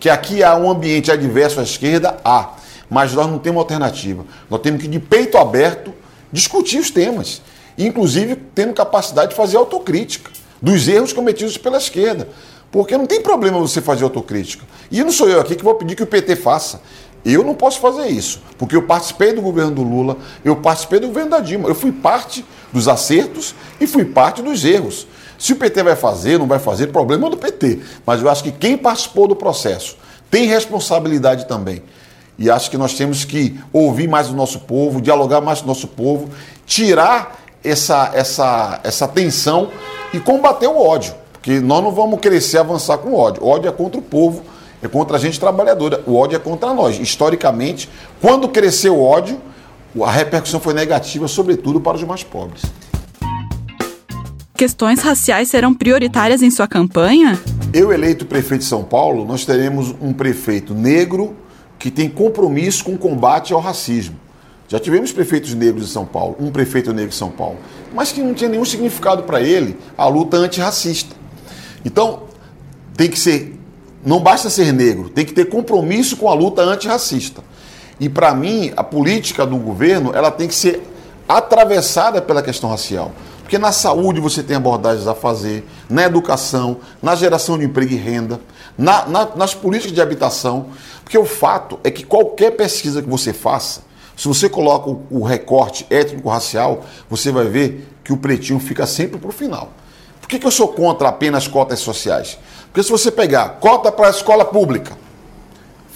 Que 0.00 0.08
aqui 0.08 0.42
há 0.42 0.56
um 0.56 0.70
ambiente 0.70 1.12
adverso 1.12 1.60
à 1.60 1.62
esquerda, 1.62 2.16
há. 2.24 2.54
Mas 2.88 3.12
nós 3.12 3.26
não 3.26 3.38
temos 3.38 3.58
alternativa. 3.58 4.24
Nós 4.48 4.62
temos 4.62 4.80
que, 4.80 4.88
de 4.88 4.98
peito 4.98 5.36
aberto, 5.36 5.92
discutir 6.32 6.78
os 6.78 6.90
temas. 6.90 7.42
Inclusive, 7.76 8.34
tendo 8.54 8.72
capacidade 8.72 9.32
de 9.32 9.36
fazer 9.36 9.58
autocrítica 9.58 10.30
dos 10.60 10.88
erros 10.88 11.12
cometidos 11.12 11.58
pela 11.58 11.76
esquerda. 11.76 12.28
Porque 12.70 12.96
não 12.96 13.06
tem 13.06 13.20
problema 13.20 13.60
você 13.60 13.82
fazer 13.82 14.04
autocrítica. 14.04 14.64
E 14.90 15.04
não 15.04 15.12
sou 15.12 15.28
eu 15.28 15.38
aqui 15.38 15.54
que 15.54 15.62
vou 15.62 15.74
pedir 15.74 15.96
que 15.96 16.02
o 16.02 16.06
PT 16.06 16.36
faça. 16.36 16.80
Eu 17.24 17.44
não 17.44 17.54
posso 17.54 17.78
fazer 17.78 18.08
isso, 18.08 18.40
porque 18.58 18.74
eu 18.74 18.82
participei 18.82 19.32
do 19.32 19.40
governo 19.40 19.70
do 19.70 19.82
Lula, 19.82 20.16
eu 20.44 20.56
participei 20.56 20.98
do 20.98 21.06
governo 21.06 21.30
da 21.30 21.40
Dilma, 21.40 21.68
eu 21.68 21.74
fui 21.74 21.92
parte 21.92 22.44
dos 22.72 22.88
acertos 22.88 23.54
e 23.80 23.86
fui 23.86 24.04
parte 24.04 24.42
dos 24.42 24.64
erros. 24.64 25.06
Se 25.38 25.52
o 25.52 25.56
PT 25.56 25.82
vai 25.82 25.96
fazer, 25.96 26.38
não 26.38 26.46
vai 26.46 26.58
fazer, 26.58 26.88
problema 26.88 27.28
do 27.28 27.36
PT. 27.36 27.80
Mas 28.06 28.20
eu 28.20 28.28
acho 28.28 28.42
que 28.42 28.52
quem 28.52 28.76
participou 28.76 29.26
do 29.26 29.36
processo 29.36 29.96
tem 30.30 30.46
responsabilidade 30.46 31.46
também. 31.46 31.82
E 32.38 32.50
acho 32.50 32.70
que 32.70 32.78
nós 32.78 32.94
temos 32.94 33.24
que 33.24 33.58
ouvir 33.72 34.08
mais 34.08 34.30
o 34.30 34.34
nosso 34.34 34.60
povo, 34.60 35.00
dialogar 35.00 35.40
mais 35.40 35.60
com 35.60 35.66
o 35.66 35.68
nosso 35.68 35.86
povo, 35.86 36.28
tirar 36.64 37.38
essa, 37.62 38.10
essa, 38.14 38.80
essa 38.82 39.06
tensão 39.06 39.70
e 40.12 40.18
combater 40.18 40.66
o 40.66 40.80
ódio. 40.80 41.14
Porque 41.32 41.60
nós 41.60 41.82
não 41.82 41.90
vamos 41.90 42.20
crescer 42.20 42.58
avançar 42.58 42.98
com 42.98 43.14
ódio. 43.14 43.44
Ódio 43.44 43.68
é 43.68 43.72
contra 43.72 43.98
o 43.98 44.02
povo, 44.02 44.42
é 44.82 44.88
contra 44.88 45.16
a 45.16 45.20
gente 45.20 45.38
trabalhadora. 45.38 46.02
O 46.06 46.16
ódio 46.16 46.36
é 46.36 46.38
contra 46.38 46.74
nós. 46.74 46.98
Historicamente, 46.98 47.88
quando 48.20 48.48
cresceu 48.48 48.96
o 48.96 49.02
ódio, 49.02 49.40
a 50.02 50.10
repercussão 50.10 50.58
foi 50.58 50.74
negativa, 50.74 51.28
sobretudo 51.28 51.80
para 51.80 51.96
os 51.96 52.02
mais 52.02 52.24
pobres. 52.24 52.62
Questões 54.54 55.00
raciais 55.00 55.48
serão 55.48 55.74
prioritárias 55.74 56.42
em 56.42 56.50
sua 56.50 56.68
campanha? 56.68 57.38
Eu, 57.72 57.92
eleito 57.92 58.26
prefeito 58.26 58.62
de 58.62 58.68
São 58.68 58.84
Paulo, 58.84 59.24
nós 59.24 59.44
teremos 59.44 59.94
um 60.00 60.12
prefeito 60.12 60.74
negro 60.74 61.36
que 61.78 61.90
tem 61.90 62.08
compromisso 62.08 62.84
com 62.84 62.92
o 62.92 62.98
combate 62.98 63.52
ao 63.52 63.60
racismo. 63.60 64.16
Já 64.68 64.78
tivemos 64.78 65.12
prefeitos 65.12 65.52
negros 65.52 65.84
em 65.84 65.92
São 65.92 66.06
Paulo, 66.06 66.36
um 66.38 66.50
prefeito 66.50 66.92
negro 66.92 67.10
em 67.10 67.16
São 67.16 67.30
Paulo, 67.30 67.58
mas 67.92 68.12
que 68.12 68.22
não 68.22 68.32
tinha 68.32 68.48
nenhum 68.48 68.64
significado 68.64 69.24
para 69.24 69.40
ele 69.40 69.76
a 69.98 70.06
luta 70.06 70.36
antirracista. 70.36 71.14
Então, 71.84 72.22
tem 72.96 73.10
que 73.10 73.18
ser, 73.18 73.58
não 74.04 74.20
basta 74.20 74.50
ser 74.50 74.72
negro, 74.72 75.08
tem 75.08 75.24
que 75.24 75.32
ter 75.32 75.46
compromisso 75.46 76.16
com 76.16 76.28
a 76.28 76.34
luta 76.34 76.62
antirracista. 76.62 77.42
E 78.00 78.08
para 78.08 78.34
mim, 78.34 78.72
a 78.76 78.82
política 78.82 79.46
do 79.46 79.56
governo, 79.56 80.12
ela 80.14 80.30
tem 80.30 80.48
que 80.48 80.54
ser 80.54 80.82
atravessada 81.28 82.20
pela 82.20 82.42
questão 82.42 82.70
racial. 82.70 83.12
Porque 83.42 83.58
na 83.58 83.70
saúde 83.70 84.20
você 84.20 84.42
tem 84.42 84.56
abordagens 84.56 85.06
a 85.06 85.14
fazer, 85.14 85.64
na 85.88 86.04
educação, 86.04 86.78
na 87.02 87.14
geração 87.14 87.58
de 87.58 87.64
emprego 87.64 87.92
e 87.92 87.96
renda, 87.96 88.40
na, 88.76 89.06
na, 89.06 89.36
nas 89.36 89.54
políticas 89.54 89.94
de 89.94 90.00
habitação. 90.00 90.66
Porque 91.04 91.18
o 91.18 91.24
fato 91.24 91.78
é 91.84 91.90
que 91.90 92.04
qualquer 92.04 92.52
pesquisa 92.52 93.02
que 93.02 93.08
você 93.08 93.32
faça, 93.32 93.82
se 94.16 94.26
você 94.26 94.48
coloca 94.48 94.90
o, 95.10 95.22
recorte 95.22 95.86
étnico-racial, 95.90 96.84
você 97.08 97.30
vai 97.30 97.46
ver 97.46 97.88
que 98.02 98.12
o 98.12 98.16
pretinho 98.16 98.58
fica 98.58 98.86
sempre 98.86 99.18
para 99.18 99.28
o 99.28 99.32
final. 99.32 99.70
Por 100.22 100.28
que, 100.28 100.38
que 100.38 100.46
eu 100.46 100.50
sou 100.50 100.68
contra 100.68 101.08
apenas 101.08 101.46
cotas 101.46 101.80
sociais? 101.80 102.38
Porque 102.66 102.82
se 102.82 102.90
você 102.90 103.10
pegar 103.10 103.58
cota 103.60 103.92
para 103.92 104.06
a 104.06 104.10
escola 104.10 104.46
pública, 104.46 104.96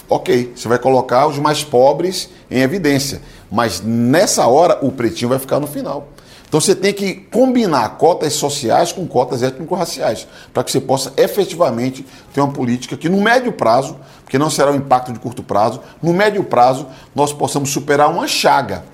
ok, 0.09 0.53
você 0.55 0.69
vai 0.69 0.79
colocar 0.79 1.27
os 1.27 1.39
mais 1.39 1.65
pobres 1.65 2.29
em 2.51 2.61
evidência. 2.61 3.23
Mas 3.51 3.81
nessa 3.81 4.47
hora 4.47 4.79
o 4.83 4.93
pretinho 4.93 5.31
vai 5.31 5.39
ficar 5.39 5.59
no 5.59 5.67
final. 5.67 6.09
Então 6.49 6.61
você 6.61 6.75
tem 6.75 6.93
que 6.93 7.15
combinar 7.15 7.97
cotas 7.97 8.33
sociais 8.35 8.93
com 8.93 9.07
cotas 9.07 9.43
étnico-raciais, 9.43 10.29
para 10.53 10.63
que 10.63 10.71
você 10.71 10.81
possa 10.81 11.13
efetivamente 11.17 12.07
ter 12.35 12.41
uma 12.41 12.53
política 12.53 12.97
que 12.97 13.09
no 13.09 13.21
médio 13.21 13.53
prazo, 13.53 13.97
porque 14.23 14.39
não 14.39 14.51
será 14.51 14.71
um 14.71 14.77
impacto 14.77 15.13
de 15.13 15.19
curto 15.19 15.43
prazo, 15.43 15.81
no 16.03 16.13
médio 16.13 16.45
prazo 16.45 16.87
nós 17.15 17.33
possamos 17.33 17.71
superar 17.71 18.11
uma 18.11 18.29
chaga. 18.29 18.85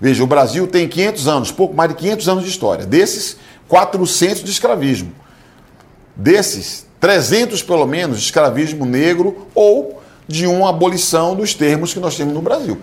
Veja, 0.00 0.22
o 0.22 0.26
Brasil 0.26 0.66
tem 0.66 0.86
500 0.86 1.28
anos, 1.28 1.50
pouco 1.50 1.74
mais 1.74 1.90
de 1.90 1.96
500 1.96 2.28
anos 2.28 2.44
de 2.44 2.50
história. 2.50 2.86
Desses, 2.86 3.36
400 3.68 4.42
de 4.42 4.50
escravismo. 4.50 5.12
Desses, 6.16 6.86
300 6.98 7.62
pelo 7.62 7.86
menos 7.86 8.18
de 8.18 8.24
escravismo 8.24 8.84
negro 8.84 9.46
ou 9.54 10.02
de 10.26 10.46
uma 10.46 10.70
abolição 10.70 11.34
dos 11.34 11.54
termos 11.54 11.94
que 11.94 12.00
nós 12.00 12.16
temos 12.16 12.34
no 12.34 12.42
Brasil. 12.42 12.78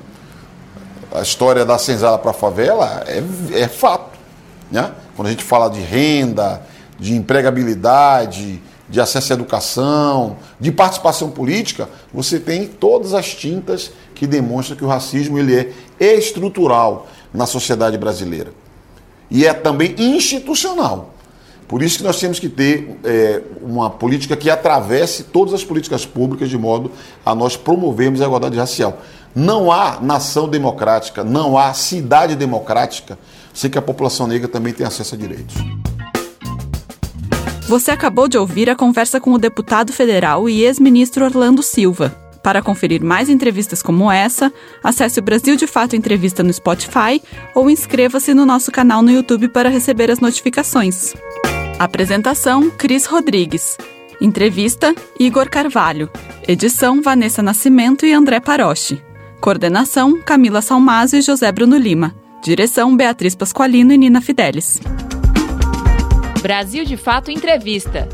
A 1.13 1.21
história 1.21 1.65
da 1.65 1.77
senzala 1.77 2.17
para 2.17 2.31
a 2.31 2.33
favela 2.33 3.03
é, 3.07 3.23
é 3.59 3.67
fato. 3.67 4.17
Né? 4.71 4.91
Quando 5.15 5.27
a 5.27 5.31
gente 5.31 5.43
fala 5.43 5.69
de 5.69 5.79
renda, 5.79 6.61
de 6.99 7.13
empregabilidade, 7.13 8.61
de 8.89 9.01
acesso 9.01 9.33
à 9.33 9.35
educação, 9.35 10.37
de 10.59 10.71
participação 10.71 11.29
política, 11.29 11.89
você 12.13 12.39
tem 12.39 12.67
todas 12.67 13.13
as 13.13 13.33
tintas 13.33 13.91
que 14.13 14.27
demonstram 14.27 14.77
que 14.77 14.83
o 14.83 14.87
racismo 14.87 15.37
ele 15.37 15.73
é 15.99 16.13
estrutural 16.13 17.07
na 17.33 17.45
sociedade 17.45 17.97
brasileira. 17.97 18.51
E 19.29 19.45
é 19.45 19.53
também 19.53 19.95
institucional. 19.97 21.15
Por 21.67 21.81
isso 21.81 21.97
que 21.97 22.03
nós 22.03 22.19
temos 22.19 22.39
que 22.39 22.47
ter 22.47 22.99
é, 23.03 23.41
uma 23.61 23.89
política 23.89 24.35
que 24.37 24.49
atravesse 24.49 25.23
todas 25.23 25.53
as 25.53 25.63
políticas 25.63 26.05
públicas 26.05 26.49
de 26.49 26.57
modo 26.57 26.91
a 27.25 27.33
nós 27.33 27.57
promovermos 27.57 28.21
a 28.21 28.25
igualdade 28.25 28.57
racial. 28.57 29.01
Não 29.33 29.71
há 29.71 29.99
nação 29.99 30.47
democrática, 30.47 31.23
não 31.23 31.57
há 31.57 31.73
cidade 31.73 32.35
democrática 32.35 33.17
sem 33.53 33.69
que 33.69 33.77
a 33.77 33.81
população 33.81 34.27
negra 34.27 34.47
também 34.47 34.73
tenha 34.73 34.87
acesso 34.87 35.15
a 35.15 35.17
direitos. 35.17 35.55
Você 37.67 37.89
acabou 37.89 38.27
de 38.27 38.37
ouvir 38.37 38.69
a 38.69 38.75
conversa 38.75 39.19
com 39.19 39.33
o 39.33 39.39
deputado 39.39 39.91
federal 39.91 40.47
e 40.47 40.61
ex-ministro 40.63 41.25
Orlando 41.25 41.63
Silva. 41.63 42.24
Para 42.45 42.61
conferir 42.61 43.03
mais 43.03 43.27
entrevistas 43.27 43.81
como 43.81 44.11
essa, 44.11 44.53
acesse 44.83 45.19
o 45.19 45.23
Brasil 45.23 45.55
de 45.55 45.65
Fato 45.65 45.95
Entrevista 45.95 46.43
no 46.43 46.53
Spotify 46.53 47.19
ou 47.55 47.71
inscreva-se 47.71 48.35
no 48.35 48.45
nosso 48.45 48.71
canal 48.71 49.01
no 49.01 49.09
YouTube 49.09 49.47
para 49.47 49.67
receber 49.67 50.11
as 50.11 50.19
notificações. 50.19 51.15
Apresentação: 51.79 52.69
Cris 52.69 53.07
Rodrigues. 53.07 53.75
Entrevista: 54.21 54.93
Igor 55.19 55.49
Carvalho. 55.49 56.07
Edição: 56.47 57.01
Vanessa 57.01 57.41
Nascimento 57.41 58.05
e 58.05 58.13
André 58.13 58.39
Paroche. 58.39 59.01
Coordenação: 59.41 60.21
Camila 60.21 60.61
Salmazo 60.61 61.15
e 61.15 61.23
José 61.23 61.51
Bruno 61.51 61.75
Lima. 61.75 62.15
Direção: 62.43 62.95
Beatriz 62.95 63.33
Pasqualino 63.33 63.91
e 63.91 63.97
Nina 63.97 64.21
Fidelis. 64.21 64.79
Brasil 66.43 66.85
de 66.85 66.95
Fato 66.95 67.31
Entrevista. 67.31 68.07